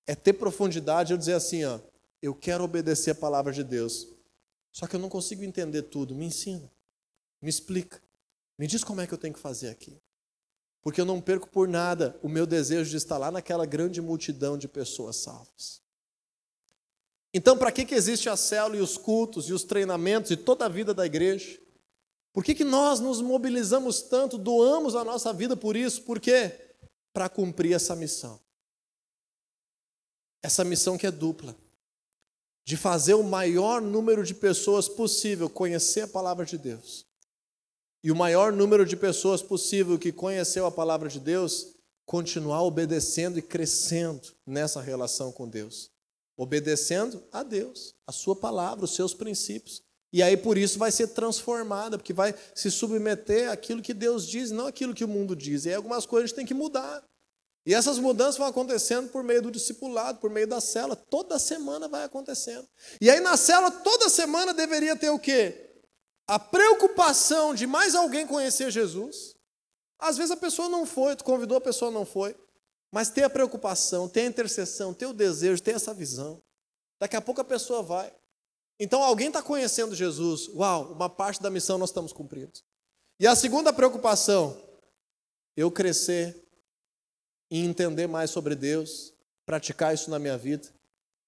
É 0.07 0.15
ter 0.15 0.33
profundidade 0.33 1.11
eu 1.11 1.17
dizer 1.17 1.33
assim, 1.33 1.63
ó, 1.63 1.77
eu 2.23 2.33
quero 2.33 2.63
obedecer 2.63 3.11
a 3.11 3.15
palavra 3.15 3.51
de 3.51 3.65
Deus. 3.65 4.07
Só 4.71 4.87
que 4.87 4.95
eu 4.95 4.99
não 4.99 5.09
consigo 5.09 5.43
entender 5.43 5.81
tudo. 5.83 6.15
Me 6.15 6.23
ensina. 6.23 6.71
Me 7.41 7.49
explica. 7.49 8.01
Me 8.57 8.65
diz 8.65 8.81
como 8.81 9.01
é 9.01 9.05
que 9.05 9.13
eu 9.13 9.17
tenho 9.17 9.33
que 9.33 9.41
fazer 9.41 9.67
aqui. 9.67 10.01
Porque 10.81 11.01
eu 11.01 11.05
não 11.05 11.19
perco 11.19 11.49
por 11.49 11.67
nada 11.67 12.17
o 12.23 12.29
meu 12.29 12.45
desejo 12.45 12.89
de 12.89 12.95
estar 12.95 13.17
lá 13.17 13.29
naquela 13.29 13.65
grande 13.65 14.01
multidão 14.01 14.57
de 14.57 14.69
pessoas 14.69 15.17
salvas. 15.17 15.81
Então, 17.33 17.57
para 17.57 17.73
que, 17.73 17.83
que 17.83 17.93
existe 17.93 18.29
a 18.29 18.37
célula 18.37 18.77
e 18.77 18.81
os 18.81 18.97
cultos 18.97 19.49
e 19.49 19.53
os 19.53 19.65
treinamentos 19.65 20.31
e 20.31 20.37
toda 20.37 20.65
a 20.65 20.69
vida 20.69 20.93
da 20.93 21.05
igreja? 21.05 21.59
Por 22.31 22.41
que, 22.41 22.55
que 22.55 22.63
nós 22.63 23.01
nos 23.01 23.19
mobilizamos 23.19 24.01
tanto, 24.01 24.37
doamos 24.37 24.95
a 24.95 25.03
nossa 25.03 25.33
vida 25.33 25.57
por 25.57 25.75
isso? 25.75 26.03
Por 26.03 26.21
quê? 26.21 26.73
Para 27.11 27.27
cumprir 27.27 27.73
essa 27.73 27.97
missão. 27.97 28.39
Essa 30.41 30.63
missão 30.63 30.97
que 30.97 31.05
é 31.05 31.11
dupla. 31.11 31.53
De 32.65 32.77
fazer 32.77 33.13
o 33.13 33.23
maior 33.23 33.81
número 33.81 34.23
de 34.23 34.33
pessoas 34.33 34.87
possível 34.87 35.49
conhecer 35.49 36.01
a 36.01 36.07
palavra 36.07 36.45
de 36.45 36.57
Deus. 36.57 37.05
E 38.03 38.11
o 38.11 38.15
maior 38.15 38.51
número 38.51 38.85
de 38.85 38.95
pessoas 38.95 39.41
possível 39.41 39.97
que 39.97 40.11
conheceu 40.11 40.65
a 40.65 40.71
palavra 40.71 41.09
de 41.09 41.19
Deus, 41.19 41.75
continuar 42.05 42.63
obedecendo 42.63 43.39
e 43.39 43.41
crescendo 43.41 44.33
nessa 44.45 44.81
relação 44.81 45.31
com 45.31 45.47
Deus 45.47 45.93
obedecendo 46.35 47.23
a 47.31 47.43
Deus, 47.43 47.95
a 48.07 48.11
sua 48.11 48.35
palavra, 48.35 48.85
os 48.85 48.95
seus 48.95 49.13
princípios. 49.13 49.81
E 50.11 50.21
aí 50.21 50.37
por 50.37 50.57
isso 50.57 50.77
vai 50.77 50.91
ser 50.91 51.07
transformada, 51.07 51.97
porque 51.97 52.13
vai 52.13 52.35
se 52.53 52.69
submeter 52.69 53.49
àquilo 53.49 53.81
que 53.81 53.93
Deus 53.93 54.27
diz, 54.27 54.51
não 54.51 54.67
aquilo 54.67 54.93
que 54.93 55.03
o 55.03 55.07
mundo 55.07 55.35
diz. 55.35 55.65
E 55.65 55.69
aí 55.69 55.75
algumas 55.75 56.05
coisas 56.05 56.25
a 56.25 56.27
gente 56.27 56.35
tem 56.35 56.45
que 56.45 56.53
mudar. 56.53 57.03
E 57.65 57.73
essas 57.73 57.97
mudanças 57.97 58.37
vão 58.37 58.47
acontecendo 58.47 59.09
por 59.09 59.23
meio 59.23 59.41
do 59.41 59.51
discipulado, 59.51 60.19
por 60.19 60.29
meio 60.29 60.47
da 60.47 60.59
cela. 60.59 60.95
Toda 60.95 61.39
semana 61.39 61.87
vai 61.87 62.03
acontecendo. 62.03 62.67
E 62.99 63.09
aí 63.09 63.21
na 63.21 63.37
cela, 63.37 63.71
toda 63.71 64.09
semana 64.09 64.53
deveria 64.53 64.95
ter 64.95 65.09
o 65.09 65.19
quê? 65.19 65.71
A 66.27 66.37
preocupação 66.37 67.55
de 67.55 67.65
mais 67.65 67.95
alguém 67.95 68.27
conhecer 68.27 68.69
Jesus. 68.69 69.35
Às 69.97 70.17
vezes 70.17 70.31
a 70.31 70.37
pessoa 70.37 70.67
não 70.67 70.85
foi, 70.85 71.15
tu 71.15 71.23
convidou, 71.23 71.57
a 71.57 71.61
pessoa 71.61 71.89
não 71.89 72.05
foi. 72.05 72.35
Mas 72.91 73.09
ter 73.09 73.23
a 73.23 73.29
preocupação, 73.29 74.09
ter 74.09 74.21
a 74.21 74.25
intercessão, 74.25 74.93
ter 74.93 75.05
o 75.05 75.13
desejo, 75.13 75.63
ter 75.63 75.75
essa 75.75 75.93
visão. 75.93 76.41
Daqui 76.99 77.15
a 77.15 77.21
pouco 77.21 77.39
a 77.39 77.45
pessoa 77.45 77.81
vai. 77.81 78.13
Então 78.77 79.01
alguém 79.01 79.27
está 79.27 79.41
conhecendo 79.41 79.95
Jesus. 79.95 80.49
Uau, 80.49 80.91
uma 80.91 81.09
parte 81.09 81.41
da 81.41 81.49
missão 81.49 81.77
nós 81.77 81.89
estamos 81.89 82.11
cumprindo. 82.11 82.51
E 83.19 83.25
a 83.25 83.35
segunda 83.35 83.71
preocupação, 83.71 84.61
eu 85.55 85.71
crescer 85.71 86.42
e 87.53 87.63
entender 87.63 88.07
mais 88.07 88.31
sobre 88.31 88.55
Deus, 88.55 89.13
praticar 89.45 89.93
isso 89.93 90.09
na 90.09 90.17
minha 90.17 90.35
vida 90.35 90.67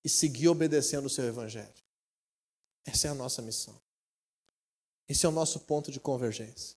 e 0.03 0.09
seguir 0.09 0.47
obedecendo 0.47 1.05
o 1.05 1.09
seu 1.09 1.23
evangelho. 1.23 1.69
Essa 2.83 3.09
é 3.09 3.11
a 3.11 3.13
nossa 3.13 3.43
missão. 3.43 3.79
Esse 5.07 5.27
é 5.27 5.29
o 5.29 5.31
nosso 5.31 5.59
ponto 5.59 5.91
de 5.91 5.99
convergência. 5.99 6.75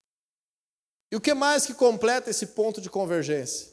E 1.11 1.15
o 1.15 1.19
que 1.19 1.33
mais 1.33 1.65
que 1.65 1.73
completa 1.73 2.29
esse 2.29 2.45
ponto 2.45 2.79
de 2.79 2.91
convergência? 2.91 3.69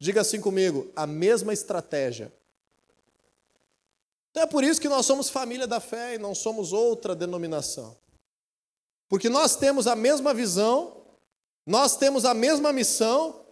Diga 0.00 0.22
assim 0.22 0.40
comigo: 0.40 0.90
a 0.96 1.06
mesma 1.06 1.52
estratégia. 1.52 2.32
Então 4.30 4.44
é 4.44 4.46
por 4.46 4.64
isso 4.64 4.80
que 4.80 4.88
nós 4.88 5.04
somos 5.04 5.28
família 5.28 5.66
da 5.66 5.78
fé 5.78 6.14
e 6.14 6.18
não 6.18 6.34
somos 6.34 6.72
outra 6.72 7.14
denominação. 7.14 7.94
Porque 9.10 9.28
nós 9.28 9.56
temos 9.56 9.86
a 9.86 9.94
mesma 9.94 10.32
visão, 10.32 11.04
nós 11.66 11.98
temos 11.98 12.24
a 12.24 12.32
mesma 12.32 12.72
missão, 12.72 13.44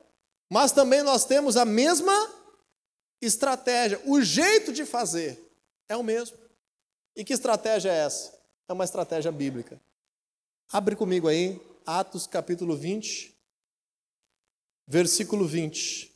mas 0.51 0.73
também 0.73 1.03
nós 1.03 1.25
temos 1.25 1.57
a 1.57 1.65
mesma 1.65 2.13
estratégia. 3.21 4.01
O 4.07 4.21
jeito 4.23 4.73
de 4.73 4.85
fazer 4.85 5.41
é 5.89 5.97
o 5.97 6.03
mesmo. 6.03 6.37
E 7.15 7.25
que 7.25 7.33
estratégia 7.33 7.91
é 7.91 8.05
essa? 8.05 8.37
É 8.69 8.73
uma 8.73 8.85
estratégia 8.85 9.33
bíblica. 9.33 9.81
Abre 10.71 10.97
comigo 10.97 11.29
aí, 11.29 11.61
Atos 11.85 12.27
capítulo 12.27 12.77
20, 12.77 13.35
versículo 14.87 15.47
20. 15.47 16.13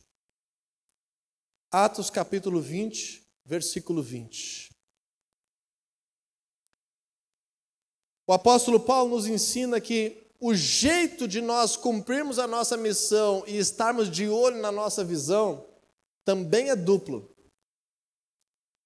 Atos 1.71 2.09
capítulo 2.09 2.61
20, 2.61 3.25
versículo 3.45 4.03
20. 4.03 4.69
O 8.27 8.33
apóstolo 8.33 8.79
Paulo 8.79 9.15
nos 9.15 9.25
ensina 9.25 9.81
que 9.81 10.30
o 10.43 10.55
jeito 10.55 11.27
de 11.27 11.39
nós 11.39 11.77
cumprirmos 11.77 12.39
a 12.39 12.47
nossa 12.47 12.75
missão 12.75 13.43
e 13.45 13.57
estarmos 13.57 14.09
de 14.09 14.27
olho 14.27 14.59
na 14.59 14.71
nossa 14.71 15.03
visão 15.03 15.69
também 16.25 16.71
é 16.71 16.75
duplo. 16.75 17.29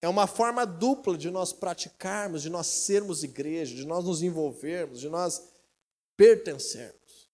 É 0.02 0.10
uma 0.10 0.28
forma 0.28 0.66
dupla 0.66 1.18
de 1.18 1.32
nós 1.32 1.54
praticarmos, 1.54 2.42
de 2.42 2.50
nós 2.50 2.68
sermos 2.68 3.24
igreja, 3.24 3.74
de 3.74 3.86
nós 3.86 4.04
nos 4.04 4.22
envolvermos, 4.22 5.00
de 5.00 5.08
nós 5.08 5.48
pertencermos. 6.18 7.30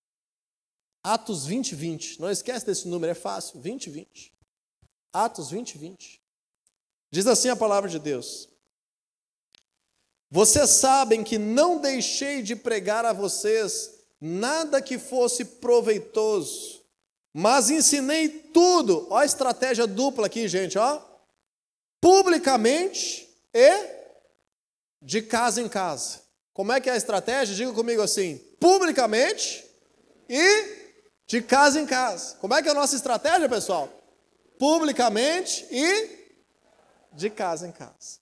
Atos 1.03 1.47
20, 1.47 1.73
20. 1.73 2.21
Não 2.21 2.29
esquece 2.29 2.63
desse 2.63 2.87
número, 2.87 3.11
é 3.11 3.15
fácil. 3.15 3.59
20, 3.59 3.89
20. 3.89 4.33
Atos 5.11 5.49
20, 5.49 5.79
20. 5.79 6.21
Diz 7.09 7.25
assim 7.25 7.49
a 7.49 7.55
palavra 7.55 7.89
de 7.89 7.97
Deus: 7.97 8.47
Vocês 10.29 10.69
sabem 10.69 11.23
que 11.23 11.39
não 11.39 11.81
deixei 11.81 12.43
de 12.43 12.55
pregar 12.55 13.03
a 13.03 13.13
vocês 13.13 14.00
nada 14.21 14.79
que 14.79 14.99
fosse 14.99 15.43
proveitoso, 15.43 16.81
mas 17.33 17.71
ensinei 17.71 18.29
tudo. 18.29 19.07
Ó 19.09 19.17
a 19.17 19.25
estratégia 19.25 19.87
dupla 19.87 20.27
aqui, 20.27 20.47
gente, 20.47 20.77
ó. 20.77 21.01
Publicamente 21.99 23.27
e 23.53 24.01
de 25.01 25.21
casa 25.23 25.61
em 25.61 25.67
casa. 25.67 26.21
Como 26.53 26.71
é 26.71 26.79
que 26.79 26.89
é 26.89 26.93
a 26.93 26.97
estratégia? 26.97 27.55
Diga 27.55 27.73
comigo 27.73 28.01
assim: 28.01 28.37
publicamente 28.59 29.65
e 30.29 30.81
de 31.25 31.41
casa 31.41 31.79
em 31.79 31.85
casa. 31.85 32.35
Como 32.37 32.53
é 32.53 32.61
que 32.61 32.67
é 32.67 32.71
a 32.71 32.75
nossa 32.75 32.95
estratégia, 32.95 33.49
pessoal? 33.49 33.89
Publicamente 34.59 35.65
e 35.71 36.21
de 37.13 37.29
casa 37.29 37.67
em 37.67 37.71
casa. 37.71 38.20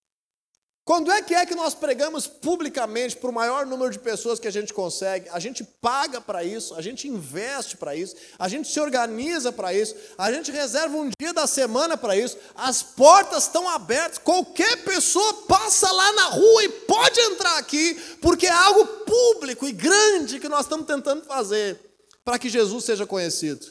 Quando 0.90 1.12
é 1.12 1.22
que 1.22 1.36
é 1.36 1.46
que 1.46 1.54
nós 1.54 1.72
pregamos 1.72 2.26
publicamente 2.26 3.16
para 3.16 3.30
o 3.30 3.32
maior 3.32 3.64
número 3.64 3.92
de 3.92 3.98
pessoas 4.00 4.40
que 4.40 4.48
a 4.48 4.50
gente 4.50 4.74
consegue? 4.74 5.28
A 5.28 5.38
gente 5.38 5.62
paga 5.62 6.20
para 6.20 6.42
isso, 6.42 6.74
a 6.74 6.82
gente 6.82 7.06
investe 7.06 7.76
para 7.76 7.94
isso, 7.94 8.16
a 8.36 8.48
gente 8.48 8.66
se 8.66 8.80
organiza 8.80 9.52
para 9.52 9.72
isso, 9.72 9.94
a 10.18 10.32
gente 10.32 10.50
reserva 10.50 10.96
um 10.96 11.08
dia 11.16 11.32
da 11.32 11.46
semana 11.46 11.96
para 11.96 12.16
isso, 12.16 12.36
as 12.56 12.82
portas 12.82 13.44
estão 13.44 13.68
abertas, 13.68 14.18
qualquer 14.18 14.82
pessoa 14.82 15.32
passa 15.46 15.88
lá 15.92 16.12
na 16.12 16.24
rua 16.24 16.64
e 16.64 16.68
pode 16.68 17.20
entrar 17.20 17.56
aqui, 17.58 17.94
porque 18.20 18.48
é 18.48 18.50
algo 18.50 18.84
público 19.04 19.68
e 19.68 19.72
grande 19.72 20.40
que 20.40 20.48
nós 20.48 20.62
estamos 20.62 20.88
tentando 20.88 21.24
fazer 21.24 21.80
para 22.24 22.36
que 22.36 22.48
Jesus 22.48 22.84
seja 22.84 23.06
conhecido. 23.06 23.64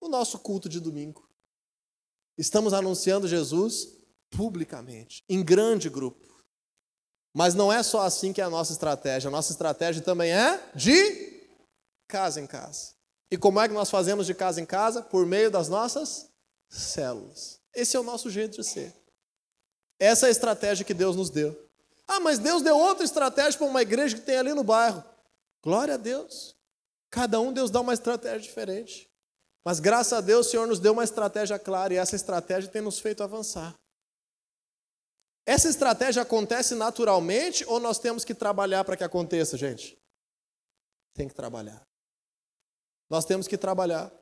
O 0.00 0.08
nosso 0.08 0.40
culto 0.40 0.68
de 0.68 0.80
domingo. 0.80 1.22
Estamos 2.36 2.72
anunciando 2.72 3.28
Jesus 3.28 3.86
publicamente, 4.28 5.22
em 5.28 5.40
grande 5.44 5.88
grupo. 5.88 6.31
Mas 7.34 7.54
não 7.54 7.72
é 7.72 7.82
só 7.82 8.02
assim 8.02 8.32
que 8.32 8.40
é 8.40 8.44
a 8.44 8.50
nossa 8.50 8.72
estratégia. 8.72 9.28
A 9.28 9.30
nossa 9.30 9.52
estratégia 9.52 10.02
também 10.02 10.32
é 10.32 10.62
de 10.74 11.48
casa 12.06 12.40
em 12.40 12.46
casa. 12.46 12.92
E 13.30 13.38
como 13.38 13.60
é 13.60 13.66
que 13.66 13.74
nós 13.74 13.88
fazemos 13.90 14.26
de 14.26 14.34
casa 14.34 14.60
em 14.60 14.66
casa? 14.66 15.02
Por 15.02 15.24
meio 15.24 15.50
das 15.50 15.68
nossas 15.68 16.28
células. 16.68 17.60
Esse 17.74 17.96
é 17.96 18.00
o 18.00 18.02
nosso 18.02 18.28
jeito 18.28 18.60
de 18.60 18.66
ser. 18.66 18.94
Essa 19.98 20.26
é 20.26 20.28
a 20.28 20.30
estratégia 20.30 20.84
que 20.84 20.92
Deus 20.92 21.16
nos 21.16 21.30
deu. 21.30 21.56
Ah, 22.06 22.20
mas 22.20 22.38
Deus 22.38 22.62
deu 22.62 22.76
outra 22.76 23.04
estratégia 23.04 23.58
para 23.58 23.66
uma 23.66 23.80
igreja 23.80 24.16
que 24.16 24.22
tem 24.22 24.36
ali 24.36 24.52
no 24.52 24.62
bairro. 24.62 25.02
Glória 25.62 25.94
a 25.94 25.96
Deus. 25.96 26.54
Cada 27.10 27.40
um 27.40 27.52
Deus 27.52 27.70
dá 27.70 27.80
uma 27.80 27.94
estratégia 27.94 28.40
diferente. 28.40 29.08
Mas 29.64 29.80
graças 29.80 30.12
a 30.12 30.20
Deus 30.20 30.46
o 30.46 30.50
Senhor 30.50 30.66
nos 30.66 30.80
deu 30.80 30.92
uma 30.92 31.04
estratégia 31.04 31.58
clara 31.58 31.94
e 31.94 31.96
essa 31.96 32.16
estratégia 32.16 32.70
tem 32.70 32.82
nos 32.82 32.98
feito 32.98 33.22
avançar. 33.22 33.74
Essa 35.44 35.68
estratégia 35.68 36.22
acontece 36.22 36.74
naturalmente 36.74 37.64
ou 37.66 37.80
nós 37.80 37.98
temos 37.98 38.24
que 38.24 38.34
trabalhar 38.34 38.84
para 38.84 38.96
que 38.96 39.04
aconteça, 39.04 39.56
gente? 39.56 39.98
Tem 41.14 41.28
que 41.28 41.34
trabalhar. 41.34 41.82
Nós 43.10 43.24
temos 43.24 43.48
que 43.48 43.58
trabalhar. 43.58 44.12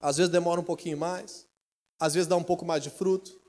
Às 0.00 0.16
vezes 0.16 0.32
demora 0.32 0.60
um 0.60 0.64
pouquinho 0.64 0.98
mais, 0.98 1.46
às 1.98 2.14
vezes 2.14 2.26
dá 2.26 2.36
um 2.36 2.42
pouco 2.42 2.64
mais 2.64 2.82
de 2.82 2.90
fruto, 2.90 3.40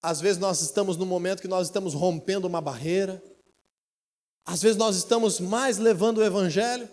às 0.00 0.20
vezes 0.20 0.38
nós 0.38 0.60
estamos 0.60 0.96
no 0.96 1.04
momento 1.04 1.42
que 1.42 1.48
nós 1.48 1.66
estamos 1.66 1.94
rompendo 1.94 2.46
uma 2.46 2.60
barreira, 2.60 3.20
às 4.44 4.62
vezes 4.62 4.76
nós 4.76 4.94
estamos 4.94 5.40
mais 5.40 5.78
levando 5.78 6.18
o 6.18 6.24
evangelho, 6.24 6.88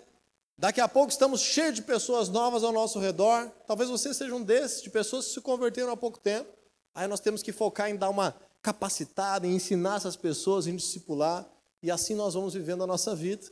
daqui 0.58 0.80
a 0.80 0.88
pouco 0.88 1.12
estamos 1.12 1.40
cheios 1.40 1.76
de 1.76 1.82
pessoas 1.82 2.28
novas 2.28 2.64
ao 2.64 2.72
nosso 2.72 2.98
redor. 2.98 3.48
Talvez 3.68 3.88
você 3.88 4.12
seja 4.12 4.34
um 4.34 4.42
desses, 4.42 4.82
de 4.82 4.90
pessoas 4.90 5.26
que 5.26 5.34
se 5.34 5.40
converteram 5.40 5.92
há 5.92 5.96
pouco 5.96 6.18
tempo. 6.18 6.50
Aí 6.92 7.06
nós 7.06 7.20
temos 7.20 7.40
que 7.40 7.52
focar 7.52 7.88
em 7.88 7.96
dar 7.96 8.10
uma 8.10 8.34
capacitado 8.64 9.46
em 9.46 9.54
ensinar 9.54 9.96
essas 9.96 10.16
pessoas, 10.16 10.66
em 10.66 10.74
discipular, 10.74 11.46
e 11.82 11.90
assim 11.90 12.14
nós 12.14 12.32
vamos 12.32 12.54
vivendo 12.54 12.82
a 12.82 12.86
nossa 12.86 13.14
vida. 13.14 13.46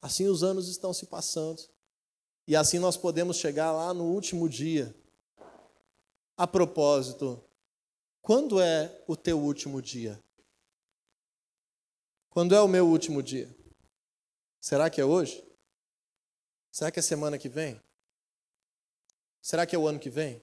Assim 0.00 0.28
os 0.28 0.44
anos 0.44 0.68
estão 0.68 0.94
se 0.94 1.06
passando. 1.06 1.60
E 2.46 2.54
assim 2.54 2.78
nós 2.78 2.96
podemos 2.96 3.36
chegar 3.36 3.72
lá 3.72 3.92
no 3.92 4.04
último 4.04 4.48
dia. 4.48 4.94
A 6.36 6.46
propósito, 6.46 7.42
quando 8.20 8.60
é 8.60 9.02
o 9.08 9.16
teu 9.16 9.40
último 9.40 9.82
dia? 9.82 10.22
Quando 12.30 12.54
é 12.54 12.60
o 12.60 12.68
meu 12.68 12.86
último 12.86 13.24
dia? 13.24 13.52
Será 14.60 14.88
que 14.88 15.00
é 15.00 15.04
hoje? 15.04 15.44
Será 16.70 16.92
que 16.92 17.00
é 17.00 17.02
semana 17.02 17.36
que 17.38 17.48
vem? 17.48 17.82
Será 19.40 19.66
que 19.66 19.74
é 19.74 19.78
o 19.78 19.88
ano 19.88 19.98
que 19.98 20.08
vem? 20.08 20.40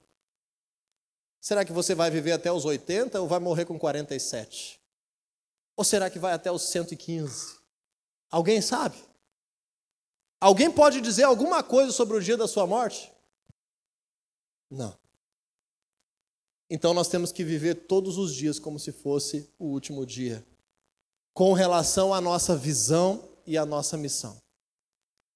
Será 1.39 1.63
que 1.63 1.71
você 1.71 1.95
vai 1.95 2.12
viver 2.12 2.34
até 2.34 2.52
os 2.52 2.65
80 2.65 3.19
ou 3.21 3.28
vai 3.28 3.39
morrer 3.39 3.65
com 3.65 3.80
47? 3.80 4.80
Ou 5.75 5.84
será 5.84 6.10
que 6.10 6.19
vai 6.19 6.34
até 6.34 6.52
os 6.52 6.63
115? 6.63 7.58
Alguém 8.30 8.62
sabe? 8.62 8.97
Alguém 10.39 10.71
pode 10.71 11.02
dizer 11.02 11.23
alguma 11.23 11.63
coisa 11.63 11.91
sobre 11.91 12.17
o 12.17 12.21
dia 12.21 12.38
da 12.38 12.47
sua 12.47 12.67
morte? 12.67 13.12
Não. 14.69 14.97
Então 16.69 16.93
nós 16.93 17.08
temos 17.08 17.32
que 17.32 17.43
viver 17.43 17.75
todos 17.88 18.17
os 18.17 18.34
dias 18.34 18.60
como 18.60 18.80
se 18.80 18.91
fosse 18.91 19.49
o 19.58 19.65
último 19.65 20.06
dia, 20.06 20.45
com 21.34 21.54
relação 21.54 22.13
à 22.13 22.21
nossa 22.21 22.56
visão 22.56 23.28
e 23.45 23.58
à 23.58 23.65
nossa 23.65 23.97
missão. 23.97 24.39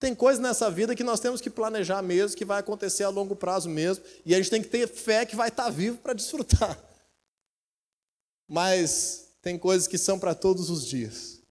Tem 0.04 0.14
coisas 0.14 0.44
nessa 0.44 0.70
vida 0.70 0.98
que 0.98 1.02
nós 1.02 1.22
temos 1.22 1.40
que 1.40 1.50
planejar 1.50 2.02
mesmo, 2.02 2.36
que 2.36 2.44
vai 2.44 2.60
acontecer 2.60 3.06
a 3.06 3.10
longo 3.10 3.38
prazo 3.38 3.70
mesmo, 3.70 4.04
e 4.26 4.36
a 4.36 4.38
gente 4.38 4.50
tem 4.50 4.62
que 4.62 4.68
ter 4.68 4.86
fé 4.86 5.26
que 5.26 5.34
vai 5.34 5.48
estar 5.48 5.70
vivo 5.70 5.98
para 6.00 6.12
desfrutar. 6.12 6.78
Mas 8.46 9.30
tem 9.42 9.58
coisas 9.58 9.88
que 9.88 9.98
são 9.98 10.20
para 10.20 10.36
todos 10.36 10.70
os 10.70 10.86
dias. 10.86 11.42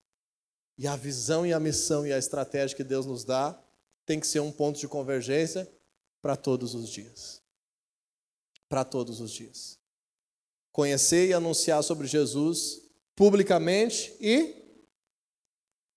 E 0.77 0.87
a 0.87 0.95
visão 0.97 1.47
e 1.47 1.53
a 1.55 1.59
missão 1.59 2.07
e 2.07 2.13
a 2.13 2.19
estratégia 2.19 2.77
que 2.77 2.85
Deus 2.85 3.07
nos 3.07 3.25
dá 3.25 3.59
tem 4.05 4.21
que 4.21 4.27
ser 4.27 4.41
um 4.41 4.53
ponto 4.53 4.79
de 4.79 4.87
convergência 4.87 5.67
para 6.21 6.37
todos 6.37 6.75
os 6.75 6.91
dias. 6.91 7.41
Para 8.69 8.85
todos 8.85 9.19
os 9.23 9.31
dias. 9.31 9.79
Conhecer 10.71 11.27
e 11.27 11.33
anunciar 11.33 11.83
sobre 11.83 12.07
Jesus 12.07 12.83
publicamente 13.17 14.15
e 14.21 14.63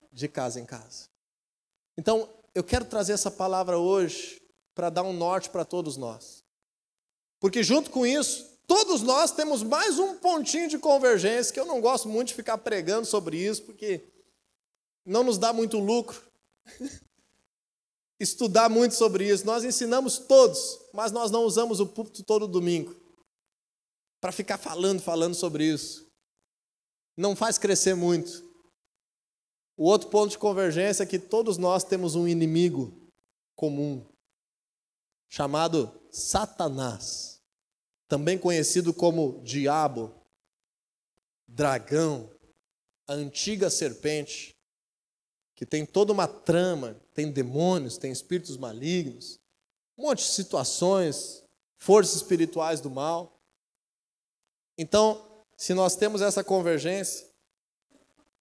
de 0.09 0.29
casa 0.29 0.57
em 0.61 0.65
casa. 0.65 1.13
Então, 1.97 2.29
eu 2.55 2.63
quero 2.63 2.85
trazer 2.85 3.11
essa 3.11 3.29
palavra 3.29 3.77
hoje 3.77 4.41
para 4.73 4.89
dar 4.89 5.03
um 5.03 5.11
norte 5.11 5.49
para 5.49 5.65
todos 5.65 5.97
nós. 5.97 6.43
Porque 7.37 7.61
junto 7.61 7.91
com 7.91 8.07
isso, 8.07 8.49
todos 8.65 9.01
nós 9.01 9.31
temos 9.31 9.61
mais 9.61 9.99
um 9.99 10.15
pontinho 10.17 10.69
de 10.69 10.79
convergência, 10.79 11.53
que 11.53 11.59
eu 11.59 11.65
não 11.65 11.81
gosto 11.81 12.07
muito 12.07 12.29
de 12.29 12.33
ficar 12.33 12.57
pregando 12.57 13.05
sobre 13.05 13.37
isso, 13.37 13.63
porque 13.63 14.07
não 15.05 15.23
nos 15.23 15.37
dá 15.37 15.51
muito 15.51 15.77
lucro. 15.77 16.21
Estudar 18.17 18.69
muito 18.69 18.95
sobre 18.95 19.27
isso. 19.27 19.45
Nós 19.45 19.65
ensinamos 19.65 20.17
todos, 20.17 20.79
mas 20.93 21.11
nós 21.11 21.29
não 21.29 21.43
usamos 21.43 21.81
o 21.81 21.85
púlpito 21.85 22.23
todo 22.23 22.47
domingo 22.47 22.95
para 24.21 24.31
ficar 24.31 24.57
falando, 24.57 25.01
falando 25.01 25.35
sobre 25.35 25.65
isso. 25.65 26.07
Não 27.17 27.35
faz 27.35 27.57
crescer 27.57 27.93
muito. 27.93 28.44
O 29.77 29.85
outro 29.85 30.09
ponto 30.09 30.31
de 30.31 30.37
convergência 30.37 31.03
é 31.03 31.05
que 31.05 31.19
todos 31.19 31.57
nós 31.57 31.83
temos 31.83 32.15
um 32.15 32.27
inimigo 32.27 32.93
comum, 33.55 34.05
chamado 35.27 35.91
Satanás, 36.09 37.41
também 38.07 38.37
conhecido 38.37 38.93
como 38.93 39.41
diabo, 39.43 40.13
dragão, 41.47 42.29
a 43.07 43.13
antiga 43.13 43.69
serpente, 43.69 44.55
que 45.55 45.65
tem 45.65 45.85
toda 45.85 46.13
uma 46.13 46.27
trama, 46.27 46.99
tem 47.13 47.31
demônios, 47.31 47.97
tem 47.97 48.11
espíritos 48.11 48.57
malignos, 48.57 49.39
um 49.97 50.03
monte 50.03 50.19
de 50.19 50.29
situações, 50.29 51.43
forças 51.77 52.15
espirituais 52.15 52.81
do 52.81 52.89
mal. 52.89 53.39
Então, 54.77 55.45
se 55.57 55.73
nós 55.73 55.95
temos 55.95 56.21
essa 56.21 56.43
convergência, 56.43 57.27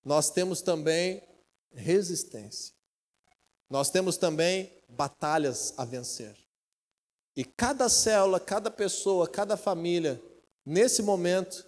nós 0.05 0.31
temos 0.31 0.61
também 0.61 1.23
resistência. 1.73 2.75
Nós 3.71 3.91
temos 3.91 4.17
também 4.17 4.73
batalhas 4.89 5.73
a 5.77 5.85
vencer. 5.85 6.37
E 7.37 7.45
cada 7.45 7.89
célula, 7.89 8.39
cada 8.39 8.71
pessoa, 8.71 9.27
cada 9.27 9.57
família, 9.57 10.23
nesse 10.65 11.03
momento, 11.03 11.67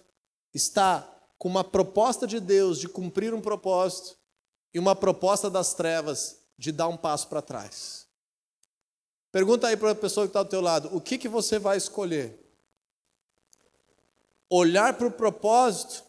está 0.53 1.13
com 1.37 1.49
uma 1.49 1.63
proposta 1.63 2.25
de 2.25 2.39
Deus 2.39 2.79
de 2.79 2.87
cumprir 2.87 3.33
um 3.33 3.41
propósito 3.41 4.17
e 4.73 4.79
uma 4.79 4.95
proposta 4.95 5.49
das 5.49 5.73
trevas 5.73 6.37
de 6.57 6.71
dar 6.71 6.87
um 6.87 6.97
passo 6.97 7.27
para 7.27 7.41
trás. 7.41 8.07
Pergunta 9.31 9.67
aí 9.67 9.75
para 9.75 9.91
a 9.91 9.95
pessoa 9.95 10.25
que 10.25 10.29
está 10.29 10.41
do 10.41 10.49
teu 10.49 10.61
lado, 10.61 10.95
o 10.95 11.01
que, 11.01 11.17
que 11.17 11.27
você 11.27 11.59
vai 11.59 11.77
escolher? 11.77 12.39
Olhar 14.49 14.93
para 14.93 15.07
o 15.07 15.11
propósito 15.11 16.06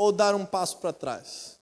ou 0.00 0.10
dar 0.10 0.34
um 0.34 0.46
passo 0.46 0.78
para 0.78 0.94
trás? 0.94 1.58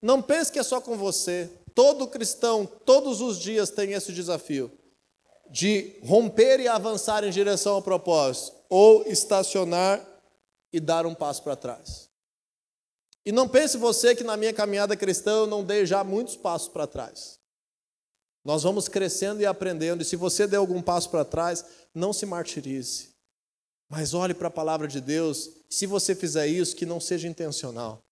Não 0.00 0.22
pense 0.22 0.50
que 0.50 0.58
é 0.58 0.62
só 0.62 0.80
com 0.80 0.96
você. 0.96 1.50
Todo 1.74 2.08
cristão, 2.08 2.64
todos 2.64 3.20
os 3.20 3.38
dias, 3.38 3.68
tem 3.68 3.92
esse 3.92 4.10
desafio 4.10 4.72
de 5.50 6.00
romper 6.02 6.60
e 6.60 6.66
avançar 6.66 7.22
em 7.24 7.30
direção 7.30 7.74
ao 7.74 7.82
propósito, 7.82 8.56
ou 8.70 9.06
estacionar 9.06 10.04
e 10.72 10.80
dar 10.80 11.04
um 11.04 11.14
passo 11.14 11.42
para 11.42 11.54
trás. 11.54 12.08
E 13.24 13.30
não 13.30 13.46
pense 13.46 13.76
você 13.76 14.16
que 14.16 14.24
na 14.24 14.36
minha 14.36 14.54
caminhada 14.54 14.96
cristã 14.96 15.32
eu 15.32 15.46
não 15.46 15.62
dei 15.62 15.84
já 15.84 16.02
muitos 16.02 16.36
passos 16.36 16.68
para 16.68 16.86
trás. 16.86 17.38
Nós 18.42 18.62
vamos 18.62 18.88
crescendo 18.88 19.42
e 19.42 19.46
aprendendo, 19.46 20.02
e 20.02 20.06
se 20.06 20.16
você 20.16 20.46
der 20.46 20.56
algum 20.56 20.80
passo 20.80 21.10
para 21.10 21.24
trás, 21.24 21.64
não 21.94 22.14
se 22.14 22.24
martirize. 22.24 23.15
Mas 23.88 24.14
olhe 24.14 24.34
para 24.34 24.48
a 24.48 24.50
palavra 24.50 24.88
de 24.88 25.00
Deus, 25.00 25.50
se 25.68 25.86
você 25.86 26.14
fizer 26.14 26.46
isso, 26.46 26.74
que 26.74 26.86
não 26.86 27.00
seja 27.00 27.28
intencional. 27.28 28.02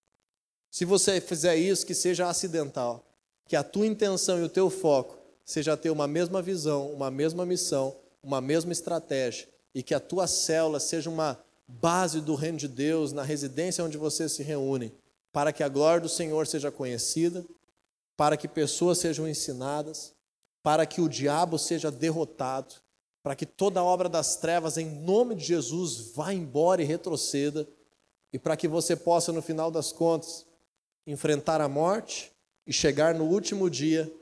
Se 0.70 0.84
você 0.84 1.20
fizer 1.20 1.56
isso, 1.56 1.86
que 1.86 1.94
seja 1.94 2.28
acidental. 2.28 3.04
Que 3.46 3.56
a 3.56 3.62
tua 3.62 3.86
intenção 3.86 4.38
e 4.40 4.42
o 4.42 4.48
teu 4.48 4.70
foco 4.70 5.18
seja 5.44 5.76
ter 5.76 5.90
uma 5.90 6.06
mesma 6.06 6.40
visão, 6.40 6.90
uma 6.90 7.10
mesma 7.10 7.44
missão, 7.44 7.94
uma 8.22 8.40
mesma 8.40 8.72
estratégia, 8.72 9.48
e 9.74 9.82
que 9.82 9.94
a 9.94 10.00
tua 10.00 10.26
célula 10.26 10.80
seja 10.80 11.10
uma 11.10 11.38
base 11.66 12.20
do 12.20 12.34
reino 12.34 12.58
de 12.58 12.68
Deus 12.68 13.12
na 13.12 13.22
residência 13.22 13.84
onde 13.84 13.98
você 13.98 14.28
se 14.28 14.42
reúne, 14.42 14.92
para 15.32 15.52
que 15.52 15.62
a 15.62 15.68
glória 15.68 16.00
do 16.00 16.08
Senhor 16.08 16.46
seja 16.46 16.70
conhecida, 16.70 17.44
para 18.16 18.36
que 18.36 18.48
pessoas 18.48 18.98
sejam 18.98 19.28
ensinadas, 19.28 20.14
para 20.62 20.86
que 20.86 21.00
o 21.00 21.08
diabo 21.08 21.58
seja 21.58 21.90
derrotado, 21.90 22.76
para 23.24 23.34
que 23.34 23.46
toda 23.46 23.80
a 23.80 23.82
obra 23.82 24.06
das 24.06 24.36
trevas, 24.36 24.76
em 24.76 24.84
nome 24.84 25.34
de 25.34 25.46
Jesus, 25.46 26.12
vá 26.14 26.34
embora 26.34 26.82
e 26.82 26.84
retroceda, 26.84 27.66
e 28.30 28.38
para 28.38 28.54
que 28.54 28.68
você 28.68 28.94
possa, 28.94 29.32
no 29.32 29.40
final 29.40 29.70
das 29.70 29.90
contas, 29.90 30.44
enfrentar 31.06 31.58
a 31.62 31.68
morte 31.68 32.30
e 32.66 32.72
chegar 32.72 33.14
no 33.14 33.24
último 33.24 33.70
dia 33.70 34.14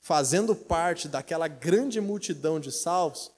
fazendo 0.00 0.54
parte 0.54 1.08
daquela 1.08 1.48
grande 1.48 1.98
multidão 1.98 2.60
de 2.60 2.70
salvos, 2.70 3.32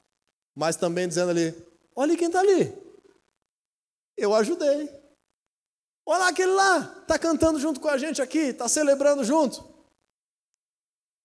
mas 0.52 0.74
também 0.74 1.06
dizendo 1.06 1.30
ali: 1.30 1.54
olha 1.94 2.16
quem 2.16 2.26
está 2.26 2.40
ali. 2.40 2.76
Eu 4.16 4.34
ajudei. 4.34 4.90
Olha 6.04 6.26
aquele 6.26 6.52
lá, 6.52 6.98
está 7.02 7.16
cantando 7.20 7.60
junto 7.60 7.78
com 7.78 7.88
a 7.88 7.96
gente 7.96 8.20
aqui, 8.20 8.38
está 8.38 8.68
celebrando 8.68 9.22
junto. 9.22 9.64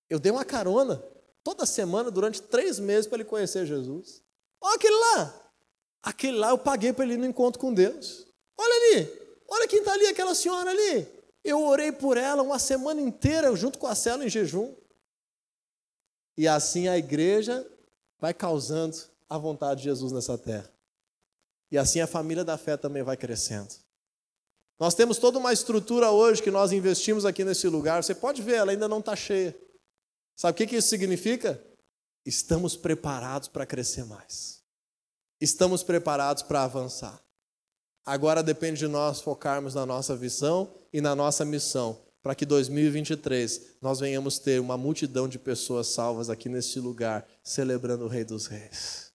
Eu 0.08 0.20
dei 0.20 0.32
uma 0.32 0.46
carona 0.46 1.04
toda 1.50 1.66
semana 1.66 2.12
durante 2.12 2.44
três 2.44 2.78
meses 2.78 3.08
para 3.08 3.18
ele 3.18 3.26
conhecer 3.26 3.66
Jesus. 3.66 4.22
Olha 4.62 4.76
aquele 4.76 4.96
lá. 4.96 5.52
Aquele 6.04 6.38
lá 6.38 6.50
eu 6.52 6.60
paguei 6.60 6.94
para 6.94 7.04
ele 7.04 7.16
ir 7.16 7.18
no 7.18 7.26
encontro 7.26 7.60
com 7.60 7.74
Deus. 7.74 8.28
Olha 8.56 9.00
ali. 9.00 9.20
Olha 9.48 9.68
quem 9.68 9.80
está 9.80 9.94
ali, 9.94 10.06
aquela 10.06 10.36
senhora 10.36 10.70
ali. 10.70 11.08
Eu 11.44 11.66
orei 11.66 11.92
por 11.92 12.18
ela 12.18 12.44
uma 12.44 12.60
semana 12.60 13.02
inteira 13.02 13.56
junto 13.56 13.80
com 13.80 13.88
a 13.88 13.96
cela 13.96 14.24
em 14.24 14.30
jejum. 14.30 14.76
E 16.38 16.48
assim 16.48 16.88
a 16.88 17.00
igreja 17.00 17.68
vai 18.20 18.32
causando 18.34 18.96
a 19.28 19.38
vontade 19.38 19.80
de 19.80 19.86
Jesus 19.86 20.12
nessa 20.12 20.38
terra. 20.38 20.72
E 21.72 21.80
assim 21.80 22.00
a 22.00 22.06
família 22.06 22.44
da 22.44 22.60
fé 22.60 22.78
também 22.78 23.02
vai 23.02 23.18
crescendo. 23.18 23.74
Nós 24.80 24.94
temos 24.94 25.18
toda 25.18 25.40
uma 25.40 25.52
estrutura 25.52 26.12
hoje 26.12 26.44
que 26.44 26.52
nós 26.52 26.72
investimos 26.72 27.26
aqui 27.26 27.44
nesse 27.44 27.68
lugar. 27.68 28.04
Você 28.04 28.14
pode 28.14 28.40
ver, 28.44 28.58
ela 28.58 28.72
ainda 28.72 28.88
não 28.88 29.00
está 29.00 29.16
cheia. 29.16 29.58
Sabe 30.40 30.64
o 30.64 30.68
que 30.70 30.78
isso 30.78 30.88
significa? 30.88 31.62
Estamos 32.26 32.78
preparados 32.78 33.50
para 33.50 33.66
crescer 33.66 34.06
mais. 34.06 34.64
Estamos 35.42 35.84
preparados 35.84 36.44
para 36.44 36.64
avançar. 36.64 37.22
Agora 38.06 38.42
depende 38.42 38.80
de 38.80 38.88
nós 38.88 39.20
focarmos 39.20 39.76
na 39.76 39.86
nossa 39.86 40.16
visão 40.16 40.74
e 40.94 41.02
na 41.02 41.14
nossa 41.14 41.44
missão 41.44 42.00
para 42.24 42.34
que 42.34 42.46
2023 42.46 43.80
nós 43.82 44.00
venhamos 44.00 44.40
ter 44.40 44.62
uma 44.62 44.78
multidão 44.78 45.28
de 45.28 45.38
pessoas 45.38 45.88
salvas 45.88 46.30
aqui 46.30 46.48
neste 46.48 46.80
lugar, 46.80 47.28
celebrando 47.44 48.06
o 48.06 48.08
Rei 48.08 48.24
dos 48.24 48.46
Reis. 48.46 49.09